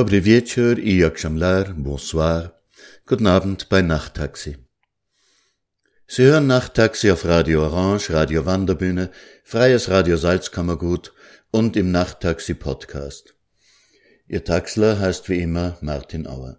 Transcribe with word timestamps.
Dobry 0.00 0.20
wieczór 0.20 0.78
i 0.78 1.04
akşamlar, 1.04 1.68
bonsoir. 1.76 2.50
Guten 3.06 3.24
Abend 3.26 3.70
bei 3.70 3.88
Nachttaxi. 3.88 4.56
Sie 6.08 6.24
hören 6.24 6.46
Nachttaxi 6.48 7.12
auf 7.12 7.24
Radio 7.24 7.60
Orange, 7.62 8.14
Radio 8.14 8.46
Wanderbühne, 8.46 9.08
Freies 9.44 9.90
Radio 9.90 10.16
Salzkammergut 10.16 11.12
und 11.52 11.76
im 11.76 11.92
Nachttaxi 11.92 12.54
Podcast. 12.54 13.34
Ihr 14.26 14.44
Taxler 14.44 14.98
heißt 14.98 15.28
wie 15.28 15.42
immer 15.42 15.76
Martin 15.82 16.26
Auer. 16.26 16.56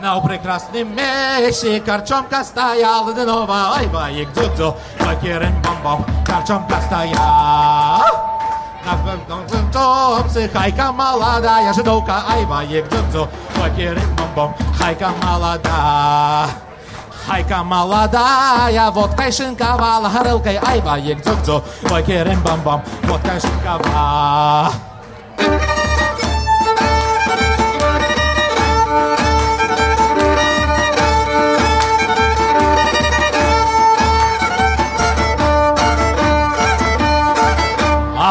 Na 0.00 0.20
prekrasni 0.20 0.84
Meksi, 0.84 1.80
karčomka 1.80 2.44
stajala 2.44 3.12
denova, 3.16 3.60
oj 3.78 3.86
vajik 3.92 4.28
dudu, 4.34 4.74
vakirin 4.98 5.54
bombom, 5.62 6.04
karčomka 6.24 6.80
stajala. 6.86 8.15
Хайка 10.52 10.92
молодая, 10.92 11.72
жидовка, 11.72 12.22
ай, 12.28 12.44
баик, 12.46 12.88
дзудзу, 12.88 13.28
бакерин 13.58 14.16
бомбом, 14.16 14.54
хайка 14.78 15.10
молодая. 15.22 16.48
Хайка 17.26 17.64
молодая, 17.64 18.90
водкой 18.92 19.32
шинковала, 19.32 20.08
горылкой, 20.08 20.58
ай, 20.62 20.80
баик, 20.80 21.20
дзудзу, 21.22 21.64
бакерин 21.90 22.40
бомбом, 22.42 22.82
водкой 23.02 23.40
шинковала. 23.40 24.72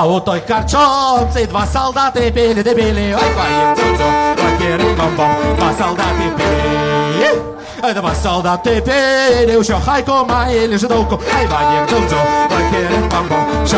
у 0.07 0.21
той 0.21 0.41
карчонці 0.41 1.47
два 1.47 1.67
солдати 1.67 2.33
пили, 2.35 2.63
де 2.63 2.75
пили, 2.75 3.17
ой, 3.23 3.31
поїм 3.37 3.77
цуцу, 3.77 4.11
бакерин 4.43 4.97
бомбом, 4.97 5.31
два 5.57 5.73
солдати 5.79 6.31
пили. 6.37 7.95
Два 7.95 8.15
солдати 8.15 8.83
пили, 8.87 9.65
що 9.65 9.81
хайко 9.85 10.27
має 10.29 10.79
жидовку, 10.79 11.21
ай, 11.39 11.47
поїм 11.47 11.87
цуцу, 11.89 12.17
бакерин 12.51 13.09
бомбом, 13.11 13.67
що 13.67 13.77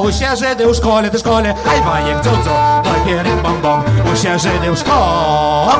usiężyny 0.00 0.68
u 0.68 0.74
szkole, 0.74 1.10
do 1.10 1.18
szkole, 1.18 1.54
aj 1.70 1.80
wajek 1.82 2.20
cudzo, 2.20 2.50
papierek 2.84 3.42
bombom, 3.42 3.82
usiężyny 4.12 4.72
u 4.72 4.76
szkole. 4.76 5.74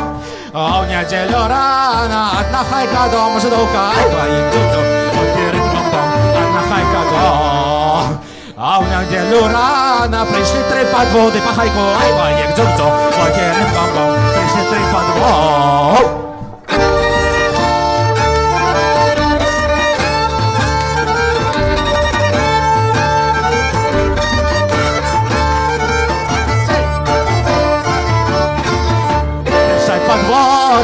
O, 0.53 0.82
w 0.82 0.88
niedzielę 0.88 1.48
rana, 1.48 2.30
adna 2.38 2.64
hajka 2.70 3.09
dom, 3.09 3.41
Żydołka, 3.41 3.82
aj 3.88 4.06
wajek 4.14 4.44
cudzo, 4.53 4.80
papierek 5.16 5.62
bombom, 5.75 6.09
adna 6.41 6.62
hajka 6.70 7.03
dom. 7.10 8.19
A 8.56 8.78
w 8.80 8.84
niedzielę 8.91 9.53
rana 9.53 10.26
przyszli 10.26 10.60
trzy 10.70 10.86
podwody, 10.92 11.41
pachajko, 11.41 11.82
aj 12.03 12.12
wajek 12.19 12.50
cudzo, 12.56 12.86
papierek 13.19 13.70
bombom, 13.75 14.14
przyszli 14.32 14.62
trzy 14.70 14.80
podwody. 14.92 16.29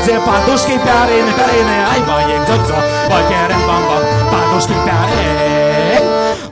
Gdzie 0.07 0.21
paduszki 0.21 0.79
piaryny, 0.79 1.33
piaryny, 1.33 1.87
aj 1.87 2.01
bajek 2.01 2.47
dzodza, 2.47 2.75
bajkerem 3.11 3.61
bamba, 3.67 3.97
paduszki 4.31 4.75
piaryny. 4.87 6.01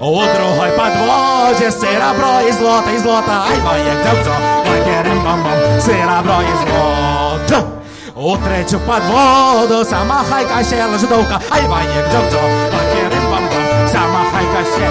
U 0.01 0.21
druhoj 0.35 0.71
podwodzie 0.77 1.73
srebro 1.73 2.41
i 2.51 2.53
złoto, 2.53 2.91
i 2.91 3.01
złota, 3.01 3.45
aj 3.45 3.59
bajek 3.59 3.99
dzodza, 4.05 4.37
bajkerem 4.67 5.21
bamba, 5.25 5.51
srebro 5.81 6.43
i 6.43 6.53
złoto. 6.63 7.67
U 8.15 8.37
trzeciu 8.37 8.79
podwodu 8.79 9.85
sama 9.85 10.25
hajka 10.31 10.65
się, 10.65 10.99
żydówka, 10.99 11.39
aj 11.51 11.63
bajek 11.63 12.09
dzodza, 12.13 12.43
bajkerem 12.73 13.25
bamba, 13.31 13.57
sama 13.93 14.25
hajka 14.33 14.65
się. 14.65 14.89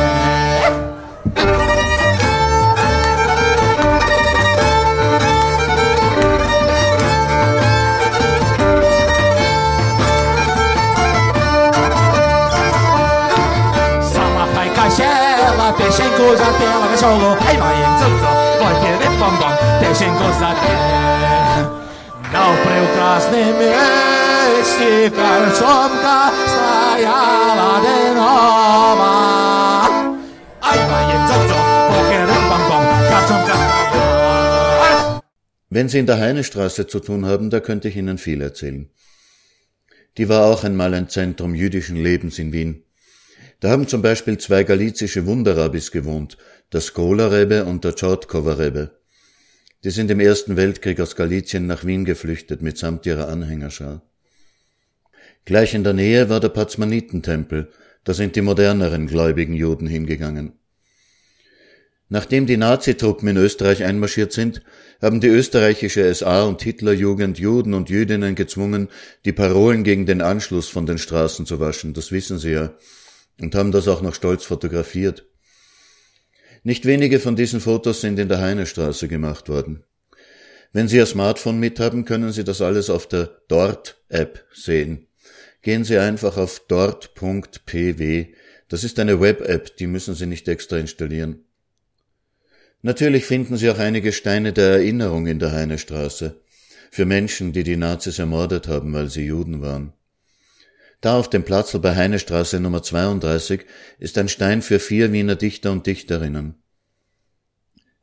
села, 15.73 15.73
песенку 15.73 16.37
запела 16.37 16.87
веселую, 16.93 17.37
ай, 17.49 17.57
моим 17.63 17.93
дзудзо, 17.99 18.31
бокерин 18.61 19.15
бомбом, 19.21 19.55
песенку 19.81 20.27
запела. 20.41 21.65
На 22.33 22.45
прекрасном 22.65 23.53
месте 23.61 25.11
корчонка 25.11 26.19
стояла 26.51 27.71
денова. 27.85 29.15
Ай, 30.71 30.79
моим 30.93 31.23
дзудзо, 31.29 31.59
бокерин 31.91 32.43
бомбом, 32.51 32.85
корчонка 33.11 33.55
стояла. 33.55 35.23
Wenn 35.71 35.89
Sie 35.89 35.99
in 35.99 36.07
der 36.07 36.19
Heinestraße 36.19 36.87
zu 36.87 37.01
tun 37.01 37.27
haben, 37.27 37.51
da 37.51 37.61
könnte 37.61 37.89
ich 37.89 37.97
Ihnen 37.97 38.19
viel 38.19 38.41
erzählen. 38.41 38.91
Die 40.17 40.29
war 40.29 40.47
auch 40.47 40.65
einmal 40.65 40.95
ein 40.95 41.09
Zentrum 41.09 41.55
jüdischen 41.55 41.97
Lebens 41.97 42.39
in 42.39 42.53
Wien. 42.53 42.85
Da 43.64 43.70
haben 43.70 43.88
zum 43.88 44.02
Beispiel 44.02 44.38
zwei 44.40 44.66
galizische 44.66 45.26
Wunderrabbis 45.26 45.92
gewohnt, 45.92 46.38
der 46.74 46.82
Skola-Rebbe 46.82 47.64
und 47.64 47.86
der 47.86 47.96
Tschortkower-Rebbe. 47.96 48.92
Die 49.86 49.90
sind 49.90 50.12
im 50.12 50.20
Ersten 50.20 50.58
Weltkrieg 50.58 51.00
aus 51.00 51.16
Galizien 51.16 51.66
nach 51.66 51.86
Wien 51.86 52.04
geflüchtet 52.04 52.62
mitsamt 52.62 53.06
ihrer 53.06 53.30
Anhängerschar. 53.30 54.02
Gleich 55.46 55.76
in 55.76 55.86
der 55.86 55.94
Nähe 55.94 56.28
war 56.28 56.42
der 56.42 56.50
Pazmanitentempel, 56.50 57.70
da 58.04 58.14
sind 58.14 58.36
die 58.36 58.42
moderneren 58.42 59.08
gläubigen 59.08 59.54
Juden 59.54 59.88
hingegangen. 59.88 60.60
Nachdem 62.10 62.46
die 62.46 62.58
Nazitruppen 62.58 63.30
in 63.30 63.38
Österreich 63.38 63.86
einmarschiert 63.86 64.34
sind, 64.34 64.62
haben 65.02 65.22
die 65.22 65.28
österreichische 65.28 66.14
SA 66.14 66.44
und 66.44 66.62
Hitlerjugend 66.62 67.40
Juden 67.40 67.74
und 67.74 67.90
Jüdinnen 67.90 68.36
gezwungen, 68.36 68.90
die 69.24 69.32
Parolen 69.32 69.86
gegen 69.86 70.06
den 70.06 70.20
Anschluss 70.22 70.68
von 70.68 70.86
den 70.86 70.98
Straßen 70.98 71.46
zu 71.46 71.62
waschen, 71.62 71.94
das 71.94 72.12
wissen 72.12 72.40
Sie 72.40 72.52
ja. 72.52 72.74
Und 73.40 73.56
haben 73.56 73.72
das 73.72 73.88
auch 73.88 74.02
noch 74.02 74.16
stolz 74.16 74.44
fotografiert. 74.44 75.26
Nicht 76.64 76.86
wenige 76.86 77.20
von 77.20 77.36
diesen 77.36 77.60
Fotos 77.60 78.02
sind 78.02 78.20
in 78.20 78.30
der 78.30 78.40
Heinestraße 78.40 79.08
gemacht 79.08 79.50
worden. 79.50 79.84
Wenn 80.72 80.88
Sie 80.88 80.98
Ihr 80.98 81.06
Smartphone 81.06 81.60
mithaben, 81.60 82.06
können 82.06 82.32
Sie 82.32 82.44
das 82.44 82.62
alles 82.62 82.90
auf 82.90 83.08
der 83.08 83.42
Dort-App 83.48 84.46
sehen. 84.54 85.08
Gehen 85.62 85.84
Sie 85.84 85.98
einfach 85.98 86.38
auf 86.38 86.62
dort.pw. 86.68 88.34
Das 88.70 88.84
ist 88.84 89.00
eine 89.00 89.22
Web-App, 89.22 89.78
die 89.78 89.88
müssen 89.88 90.16
Sie 90.16 90.26
nicht 90.26 90.48
extra 90.48 90.78
installieren. 90.78 91.46
Natürlich 92.82 93.26
finden 93.26 93.56
Sie 93.58 93.70
auch 93.70 93.80
einige 93.80 94.12
Steine 94.12 94.52
der 94.52 94.72
Erinnerung 94.72 95.28
in 95.28 95.40
der 95.40 95.52
Heinestraße 95.52 96.42
für 96.94 97.06
Menschen, 97.06 97.54
die 97.54 97.64
die 97.64 97.76
Nazis 97.76 98.20
ermordet 98.20 98.68
haben, 98.68 98.94
weil 98.94 99.10
sie 99.10 99.26
Juden 99.26 99.64
waren. 99.64 99.94
Da 101.04 101.18
auf 101.18 101.30
dem 101.30 101.44
Platzl 101.44 101.80
bei 101.80 101.98
Heinestraße 101.98 102.62
Nummer 102.62 102.82
32 102.82 103.66
ist 104.00 104.18
ein 104.18 104.30
Stein 104.30 104.62
für 104.62 104.80
vier 104.80 105.12
Wiener 105.12 105.36
Dichter 105.36 105.74
und 105.74 105.86
Dichterinnen. 105.86 106.64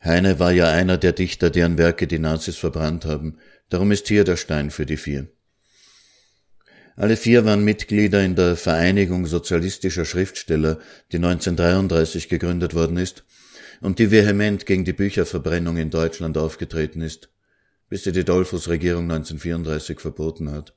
Heine 0.05 0.39
war 0.39 0.53
ja 0.53 0.71
einer 0.71 0.99
der 0.99 1.13
Dichter, 1.13 1.49
deren 1.49 1.79
Werke 1.79 2.07
die 2.07 2.19
Nazis 2.19 2.57
verbrannt 2.57 3.07
haben, 3.07 3.39
darum 3.71 3.91
ist 3.91 4.07
hier 4.09 4.25
der 4.25 4.37
Stein 4.37 4.71
für 4.71 4.85
die 4.85 4.99
vier. 4.99 5.29
Alle 6.95 7.17
vier 7.17 7.47
waren 7.47 7.65
Mitglieder 7.65 8.23
in 8.23 8.37
der 8.37 8.55
Vereinigung 8.55 9.25
sozialistischer 9.25 10.05
Schriftsteller, 10.05 10.79
die 11.11 11.17
1933 11.17 12.29
gegründet 12.29 12.75
worden 12.75 12.99
ist 12.99 13.25
und 13.81 13.99
die 13.99 14.11
vehement 14.11 14.67
gegen 14.67 14.85
die 14.85 14.93
Bücherverbrennung 14.93 15.79
in 15.79 15.89
Deutschland 15.89 16.37
aufgetreten 16.37 17.01
ist, 17.01 17.31
bis 17.89 18.05
sie 18.05 18.13
die 18.13 18.27
Dollfuß-Regierung 18.27 19.05
1934 19.05 20.01
verboten 20.01 20.53
hat. 20.53 20.75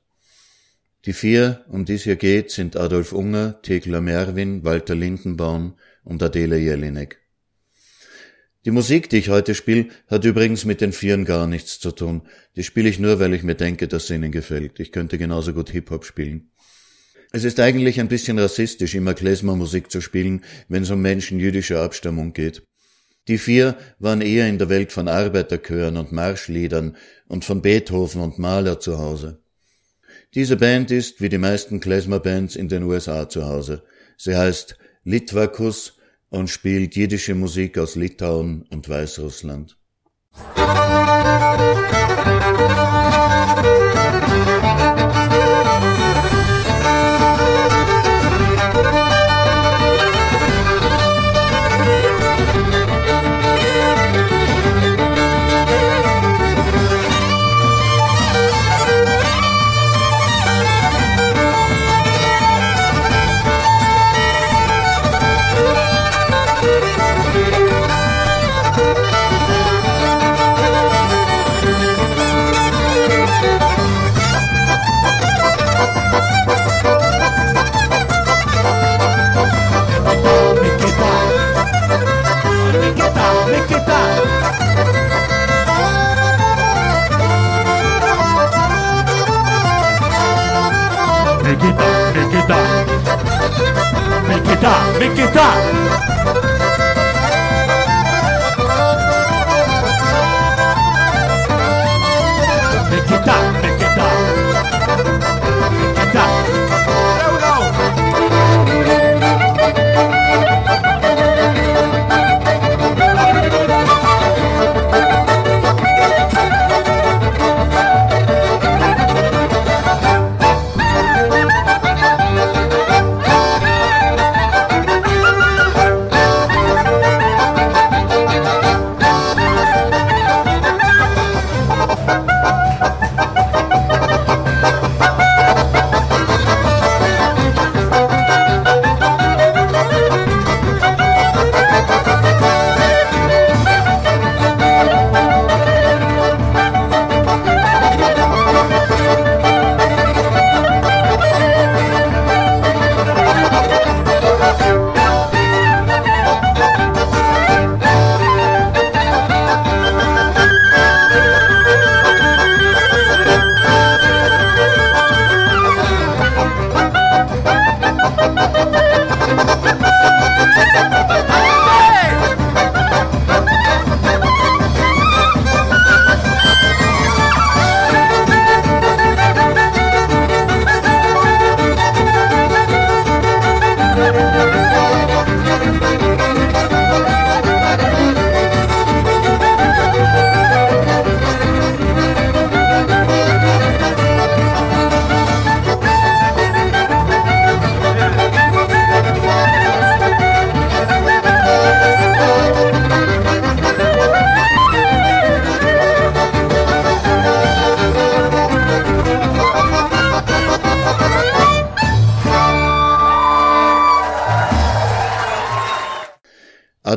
Die 1.06 1.12
vier, 1.12 1.64
um 1.68 1.84
die 1.84 1.94
es 1.94 2.04
hier 2.04 2.16
geht, 2.16 2.50
sind 2.50 2.76
Adolf 2.76 3.12
Unger, 3.12 3.60
Thekla 3.60 4.00
Merwin, 4.00 4.64
Walter 4.64 4.94
Lindenbaum 4.94 5.74
und 6.02 6.22
Adele 6.22 6.56
Jelinek. 6.56 7.18
Die 8.64 8.70
Musik, 8.70 9.10
die 9.10 9.18
ich 9.18 9.28
heute 9.28 9.54
spiele, 9.54 9.88
hat 10.08 10.24
übrigens 10.24 10.64
mit 10.64 10.80
den 10.80 10.92
Vieren 10.92 11.26
gar 11.26 11.46
nichts 11.46 11.78
zu 11.78 11.92
tun. 11.92 12.22
Die 12.56 12.62
spiele 12.62 12.88
ich 12.88 12.98
nur, 12.98 13.20
weil 13.20 13.34
ich 13.34 13.42
mir 13.42 13.54
denke, 13.54 13.88
dass 13.88 14.06
sie 14.06 14.14
ihnen 14.14 14.32
gefällt. 14.32 14.80
Ich 14.80 14.92
könnte 14.92 15.18
genauso 15.18 15.52
gut 15.52 15.68
Hip-Hop 15.68 16.06
spielen. 16.06 16.50
Es 17.32 17.44
ist 17.44 17.60
eigentlich 17.60 18.00
ein 18.00 18.08
bisschen 18.08 18.38
rassistisch, 18.38 18.94
immer 18.94 19.12
Klezmer-Musik 19.12 19.90
zu 19.90 20.00
spielen, 20.00 20.42
wenn 20.68 20.84
es 20.84 20.90
um 20.90 21.02
Menschen 21.02 21.38
jüdischer 21.38 21.82
Abstammung 21.82 22.32
geht. 22.32 22.62
Die 23.28 23.38
vier 23.38 23.76
waren 23.98 24.22
eher 24.22 24.48
in 24.48 24.58
der 24.58 24.70
Welt 24.70 24.92
von 24.92 25.08
Arbeiterchören 25.08 25.98
und 25.98 26.12
Marschliedern 26.12 26.96
und 27.26 27.44
von 27.44 27.60
Beethoven 27.60 28.22
und 28.22 28.38
Mahler 28.38 28.80
zu 28.80 28.98
Hause. 28.98 29.43
Diese 30.34 30.56
Band 30.56 30.90
ist, 30.90 31.20
wie 31.20 31.28
die 31.28 31.38
meisten 31.38 31.78
Klezmer-Bands, 31.78 32.56
in 32.56 32.68
den 32.68 32.82
USA 32.82 33.28
zu 33.28 33.46
Hause. 33.46 33.84
Sie 34.16 34.34
heißt 34.36 34.76
Litvakus 35.04 35.98
und 36.28 36.50
spielt 36.50 36.96
jiddische 36.96 37.36
Musik 37.36 37.78
aus 37.78 37.94
Litauen 37.94 38.66
und 38.70 38.88
Weißrussland. 38.88 39.76
Make 42.34 42.83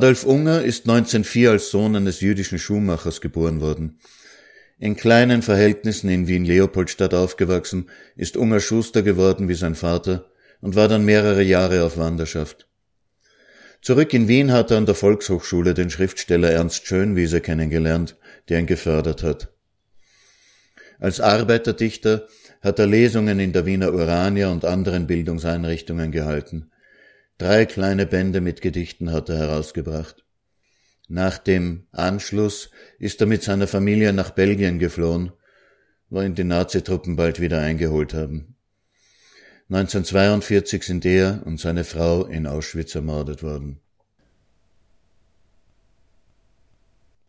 Adolf 0.08 0.24
Unger 0.24 0.62
ist 0.64 0.88
1904 0.88 1.52
als 1.52 1.70
Sohn 1.70 1.94
eines 1.94 2.22
jüdischen 2.22 2.60
Schuhmachers 2.60 3.20
geboren 3.20 3.60
worden. 3.60 4.00
In 4.80 4.96
kleinen 4.96 5.42
Verhältnissen 5.42 6.10
in 6.10 6.30
Wien-Leopoldstadt 6.30 7.14
aufgewachsen, 7.14 7.90
ist 8.16 8.38
Unger 8.38 8.62
Schuster 8.62 9.04
geworden 9.04 9.50
wie 9.50 9.54
sein 9.54 9.76
Vater 9.76 10.32
und 10.62 10.78
war 10.78 10.88
dann 10.88 11.04
mehrere 11.04 11.44
Jahre 11.44 11.84
auf 11.84 11.98
Wanderschaft. 11.98 12.70
Zurück 13.82 14.14
in 14.14 14.30
Wien 14.30 14.54
hat 14.54 14.72
er 14.72 14.78
an 14.78 14.86
der 14.86 14.96
Volkshochschule 14.96 15.74
den 15.74 15.90
Schriftsteller 15.90 16.52
Ernst 16.52 16.88
Schönwiese 16.88 17.42
kennengelernt, 17.42 18.16
der 18.48 18.60
ihn 18.60 18.66
gefördert 18.66 19.24
hat. 19.24 19.50
Als 21.00 21.20
Arbeiterdichter 21.20 22.30
hat 22.62 22.80
er 22.80 22.88
Lesungen 22.88 23.42
in 23.42 23.52
der 23.52 23.66
Wiener 23.66 23.94
Urania 23.94 24.52
und 24.54 24.64
anderen 24.64 25.06
Bildungseinrichtungen 25.06 26.14
gehalten. 26.14 26.72
Drei 27.38 27.66
kleine 27.66 28.06
Bände 28.08 28.42
mit 28.42 28.62
Gedichten 28.62 29.12
hat 29.12 29.30
er 29.30 29.38
herausgebracht. 29.38 30.26
Nach 31.08 31.38
dem 31.38 31.88
Anschluss 31.92 32.72
ist 33.00 33.22
er 33.22 33.28
mit 33.28 33.44
seiner 33.44 33.68
Familie 33.68 34.12
nach 34.12 34.32
Belgien 34.32 34.80
geflohen, 34.80 35.32
wo 36.10 36.22
ihn 36.22 36.36
die 36.36 36.44
Nazitruppen 36.44 37.16
bald 37.16 37.40
wieder 37.40 37.62
eingeholt 37.62 38.14
haben. 38.14 38.56
1942 39.70 40.84
sind 40.84 41.06
er 41.06 41.42
und 41.46 41.60
seine 41.60 41.84
Frau 41.84 42.26
in 42.26 42.48
Auschwitz 42.48 42.96
ermordet 42.96 43.44
worden. 43.44 43.80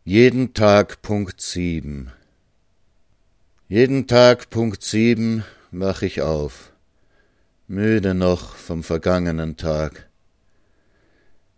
Jeden 0.05 0.53
Tag 0.53 1.01
Punkt 1.01 1.39
sieben. 1.41 2.11
Jeden 3.67 4.07
Tag 4.07 4.49
Punkt 4.49 4.81
sieben 4.83 5.43
wach 5.71 6.01
ich 6.01 6.21
auf, 6.21 6.71
müde 7.69 8.15
noch 8.15 8.55
vom 8.55 8.83
vergangenen 8.83 9.55
Tag. 9.55 10.09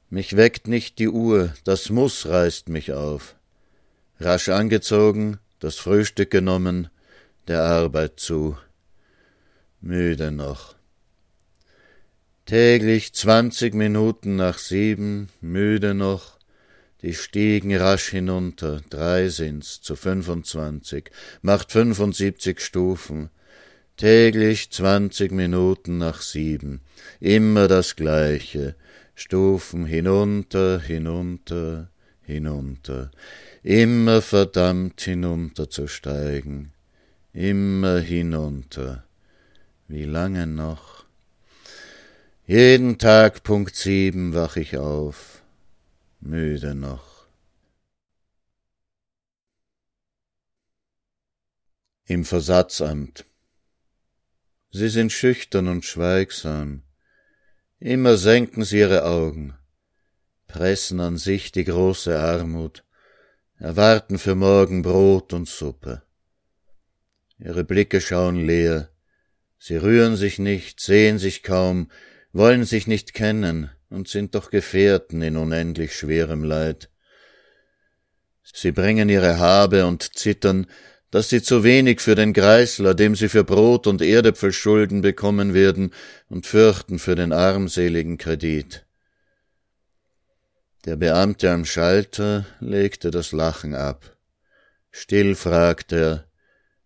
Mich 0.10 0.36
weckt 0.36 0.68
nicht 0.68 1.00
die 1.00 1.08
Uhr, 1.08 1.53
das 1.63 1.89
Muss 1.89 2.25
reißt 2.25 2.68
mich 2.68 2.91
auf. 2.91 3.38
Rasch 4.20 4.50
angezogen, 4.50 5.39
das 5.60 5.77
Frühstück 5.77 6.30
genommen, 6.30 6.89
der 7.48 7.63
Arbeit 7.63 8.20
zu. 8.20 8.58
Müde 9.80 10.32
noch. 10.32 10.75
Täglich 12.46 13.13
zwanzig 13.13 13.74
Minuten 13.74 14.36
nach 14.36 14.58
sieben, 14.58 15.30
müde 15.39 15.94
noch, 15.94 16.39
die 17.03 17.13
stiegen 17.13 17.74
rasch 17.74 18.10
hinunter, 18.10 18.82
drei 18.89 19.30
sind's 19.30 19.80
zu 19.80 19.96
fünfundzwanzig, 19.96 21.10
macht 21.41 21.72
fünfundsiebzig 21.72 22.60
Stufen, 22.60 23.30
täglich 24.01 24.72
zwanzig 24.72 25.31
Minuten 25.31 26.00
nach 26.00 26.24
sieben, 26.24 26.81
immer 27.20 27.67
das 27.67 27.96
Gleiche, 27.96 28.74
Stufen 29.13 29.86
hinunter, 29.86 30.79
hinunter, 30.79 31.91
hinunter, 32.24 33.12
immer 33.62 34.24
verdammt 34.24 35.01
hinunterzusteigen, 35.01 36.72
immer 37.31 38.00
hinunter. 38.00 39.03
Wie 39.88 40.05
lange 40.05 40.48
noch? 40.48 41.05
Jeden 42.48 42.98
Tag 42.98 43.43
Punkt 43.43 43.75
sieben 43.75 44.34
wach 44.34 44.55
ich 44.55 44.77
auf, 44.77 45.43
müde 46.22 46.74
noch. 46.74 47.27
Im 52.08 52.25
Versatzamt. 52.25 53.25
Sie 54.72 54.88
sind 54.88 55.12
schüchtern 55.12 55.68
und 55.68 55.86
schweigsam, 55.86 56.84
Immer 57.80 58.16
senken 58.16 58.63
sie 58.63 58.78
ihre 58.78 59.06
Augen, 59.06 59.58
pressen 60.48 61.00
an 61.00 61.18
sich 61.18 61.51
die 61.51 61.63
große 61.63 62.18
Armut, 62.18 62.86
erwarten 63.58 64.20
für 64.20 64.36
morgen 64.36 64.84
Brot 64.84 65.34
und 65.34 65.50
Suppe. 65.50 66.04
Ihre 67.40 67.63
Blicke 67.63 68.00
schauen 68.00 68.46
leer, 68.46 68.92
sie 69.58 69.78
rühren 69.78 70.16
sich 70.16 70.38
nicht, 70.38 70.80
sehen 70.80 71.18
sich 71.18 71.42
kaum, 71.42 71.90
wollen 72.34 72.66
sich 72.66 72.86
nicht 72.86 73.16
kennen 73.16 73.72
und 73.90 74.08
sind 74.08 74.36
doch 74.36 74.51
Gefährten 74.51 75.24
in 75.24 75.38
unendlich 75.38 75.96
schwerem 75.96 76.44
Leid. 76.44 76.92
Sie 78.44 78.72
bringen 78.72 79.10
ihre 79.10 79.40
Habe 79.40 79.88
und 79.88 80.18
zittern, 80.18 80.68
dass 81.12 81.27
sie 81.27 81.44
zu 81.44 81.63
wenig 81.63 82.00
für 82.00 82.15
den 82.15 82.32
Greisler, 82.32 82.94
dem 82.94 83.15
sie 83.15 83.27
für 83.27 83.44
Brot 83.44 83.86
und 83.86 84.01
Erdäpfel 84.01 84.53
Schulden 84.53 85.01
bekommen 85.01 85.53
werden, 85.53 85.94
und 86.30 86.48
fürchten 86.48 87.00
für 87.00 87.15
den 87.15 87.34
armseligen 87.34 88.18
Kredit. 88.18 88.86
Der 90.86 90.96
Beamte 90.96 91.51
am 91.51 91.65
Schalter 91.65 92.46
legte 92.60 93.12
das 93.12 93.34
Lachen 93.34 93.75
ab. 93.75 94.18
Still 94.89 95.36
fragt 95.36 95.91
er, 95.91 96.25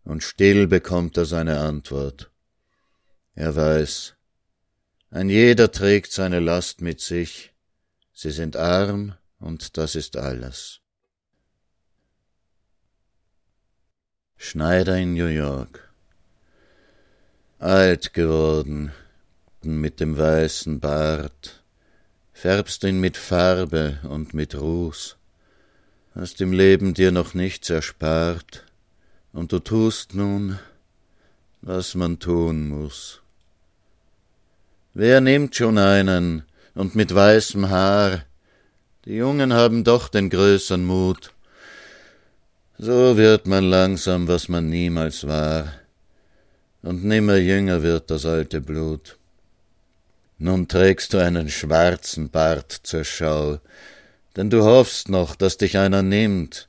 und 0.03 0.23
still 0.23 0.67
bekommt 0.67 1.17
er 1.17 1.25
seine 1.25 1.59
Antwort. 1.59 2.31
Er 3.35 3.55
weiß, 3.55 4.15
ein 5.11 5.29
jeder 5.29 5.71
trägt 5.71 6.11
seine 6.11 6.39
Last 6.39 6.81
mit 6.81 6.99
sich, 6.99 7.53
sie 8.11 8.31
sind 8.31 8.57
arm, 8.57 9.15
und 9.39 9.77
das 9.77 9.95
ist 9.95 10.17
alles. 10.17 10.81
Schneider 14.37 14.97
in 14.97 15.13
New 15.13 15.27
York. 15.27 15.89
Alt 17.57 18.13
geworden, 18.13 18.91
mit 19.63 19.99
dem 19.99 20.17
weißen 20.17 20.79
Bart, 20.79 21.63
färbst 22.33 22.83
ihn 22.83 22.99
mit 22.99 23.17
Farbe 23.17 23.99
und 24.03 24.33
mit 24.33 24.53
Ruß, 24.53 25.15
hast 26.13 26.41
im 26.41 26.51
Leben 26.51 26.93
dir 26.93 27.11
noch 27.11 27.33
nichts 27.33 27.69
erspart, 27.69 28.65
und 29.31 29.51
du 29.51 29.59
tust 29.59 30.13
nun, 30.13 30.59
was 31.61 31.95
man 31.95 32.19
tun 32.19 32.67
muss. 32.67 33.21
Wer 34.93 35.21
nimmt 35.21 35.55
schon 35.55 35.77
einen, 35.77 36.43
und 36.75 36.93
mit 36.93 37.15
weißem 37.15 37.69
Haar, 37.69 38.25
die 39.05 39.15
Jungen 39.15 39.53
haben 39.53 39.83
doch 39.83 40.09
den 40.09 40.29
größeren 40.29 40.83
Mut, 40.83 41.34
so 42.77 43.17
wird 43.17 43.47
man 43.47 43.63
langsam, 43.69 44.27
was 44.27 44.49
man 44.49 44.69
niemals 44.69 45.25
war, 45.27 45.71
und 46.81 47.03
nimmer 47.03 47.37
jünger 47.37 47.81
wird 47.81 48.11
das 48.11 48.25
alte 48.25 48.61
Blut. 48.61 49.17
Nun 50.37 50.67
trägst 50.67 51.13
du 51.13 51.17
einen 51.17 51.49
schwarzen 51.49 52.29
Bart 52.29 52.71
zur 52.83 53.05
Schau, 53.05 53.59
denn 54.35 54.49
du 54.49 54.63
hoffst 54.63 55.09
noch, 55.09 55.35
dass 55.35 55.57
dich 55.57 55.77
einer 55.77 56.03
nimmt. 56.03 56.67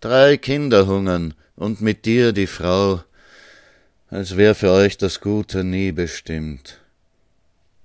Drei 0.00 0.36
Kinder 0.36 0.86
hungern 0.86 1.34
und 1.56 1.80
mit 1.80 2.04
dir 2.04 2.32
die 2.32 2.46
Frau, 2.46 3.02
als 4.08 4.36
wär 4.36 4.54
für 4.54 4.70
euch 4.70 4.96
das 4.96 5.20
Gute 5.20 5.64
nie 5.64 5.90
bestimmt. 5.90 6.80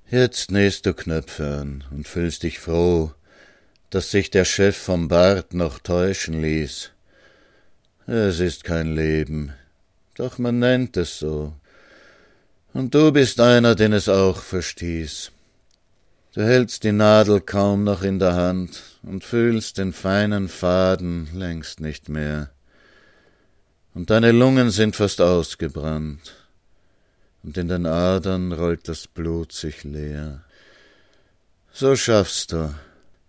Jetzt 0.09 0.51
nähst 0.51 0.85
du 0.85 0.93
Knöpfe 0.93 1.57
an 1.61 1.83
und 1.89 2.07
fühlst 2.07 2.43
dich 2.43 2.59
froh, 2.59 3.11
dass 3.89 4.11
sich 4.11 4.29
der 4.29 4.45
Chef 4.45 4.77
vom 4.77 5.07
Bart 5.07 5.55
noch 5.55 5.79
täuschen 5.79 6.39
ließ. 6.39 6.92
Es 8.05 8.41
ist 8.41 8.65
kein 8.65 8.93
Leben, 8.95 9.53
doch 10.15 10.37
man 10.37 10.59
nennt 10.59 10.97
es 10.97 11.19
so. 11.19 11.53
Und 12.73 12.93
du 12.93 13.13
bist 13.13 13.39
einer, 13.39 13.75
den 13.75 13.93
es 13.93 14.09
auch 14.09 14.41
verstieß. 14.41 15.31
Du 16.33 16.41
hältst 16.41 16.83
die 16.83 16.91
Nadel 16.91 17.39
kaum 17.39 17.85
noch 17.85 18.03
in 18.03 18.19
der 18.19 18.33
Hand 18.33 18.99
und 19.03 19.23
fühlst 19.23 19.77
den 19.77 19.93
feinen 19.93 20.49
Faden 20.49 21.29
längst 21.33 21.79
nicht 21.79 22.09
mehr. 22.09 22.49
Und 23.93 24.09
deine 24.09 24.33
Lungen 24.33 24.69
sind 24.69 24.97
fast 24.97 25.21
ausgebrannt, 25.21 26.35
und 27.41 27.57
in 27.57 27.69
den 27.69 27.85
Adern 27.85 28.51
rollt 28.51 28.89
das 28.89 29.07
Blut 29.07 29.53
sich 29.53 29.85
leer. 29.85 30.41
So 31.71 31.95
schaffst 31.95 32.51
du, 32.51 32.73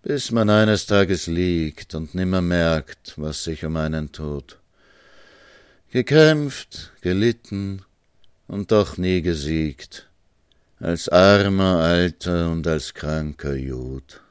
bis 0.01 0.31
man 0.31 0.49
eines 0.49 0.85
Tages 0.85 1.27
liegt 1.27 1.95
und 1.95 2.13
nimmer 2.13 2.41
merkt, 2.41 3.13
was 3.15 3.45
sich 3.45 3.63
um 3.63 3.77
einen 3.77 4.11
tut 4.11 4.57
gekämpft, 5.95 6.91
gelitten 6.99 7.81
und 8.47 8.73
doch 8.73 8.97
nie 8.97 9.21
gesiegt, 9.21 10.09
als 10.77 11.07
armer 11.07 11.79
Alter 11.79 12.51
und 12.51 12.67
als 12.67 12.93
kranker 12.93 13.55
Jud. 13.55 14.21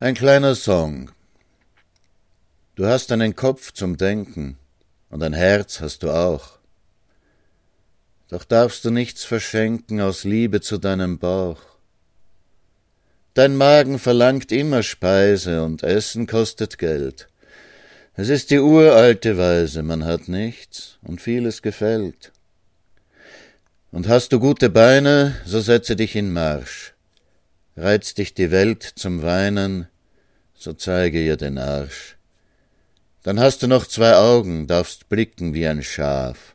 Ein 0.00 0.16
kleiner 0.16 0.56
Song. 0.56 1.12
Du 2.74 2.84
hast 2.84 3.12
einen 3.12 3.36
Kopf 3.36 3.72
zum 3.72 3.96
Denken 3.96 4.58
und 5.08 5.22
ein 5.22 5.32
Herz 5.32 5.80
hast 5.80 6.02
du 6.02 6.10
auch. 6.10 6.58
Doch 8.28 8.42
darfst 8.42 8.84
du 8.84 8.90
nichts 8.90 9.22
verschenken 9.22 10.00
aus 10.00 10.24
Liebe 10.24 10.60
zu 10.60 10.78
deinem 10.78 11.20
Bauch. 11.20 11.62
Dein 13.34 13.56
Magen 13.56 14.00
verlangt 14.00 14.50
immer 14.50 14.82
Speise 14.82 15.62
und 15.62 15.84
Essen 15.84 16.26
kostet 16.26 16.76
Geld. 16.78 17.28
Es 18.14 18.28
ist 18.30 18.50
die 18.50 18.58
uralte 18.58 19.38
Weise, 19.38 19.84
man 19.84 20.04
hat 20.04 20.26
nichts 20.26 20.98
und 21.02 21.20
vieles 21.20 21.62
gefällt. 21.62 22.32
Und 23.92 24.08
hast 24.08 24.32
du 24.32 24.40
gute 24.40 24.70
Beine, 24.70 25.36
so 25.46 25.60
setze 25.60 25.94
dich 25.94 26.16
in 26.16 26.32
Marsch. 26.32 26.93
Reizt 27.76 28.18
dich 28.18 28.34
die 28.34 28.52
Welt 28.52 28.84
zum 28.84 29.22
Weinen, 29.22 29.88
so 30.54 30.72
zeige 30.74 31.20
ihr 31.20 31.36
den 31.36 31.58
Arsch. 31.58 32.16
Dann 33.24 33.40
hast 33.40 33.62
du 33.62 33.66
noch 33.66 33.86
zwei 33.86 34.14
Augen, 34.14 34.68
darfst 34.68 35.08
blicken 35.08 35.54
wie 35.54 35.66
ein 35.66 35.82
Schaf. 35.82 36.54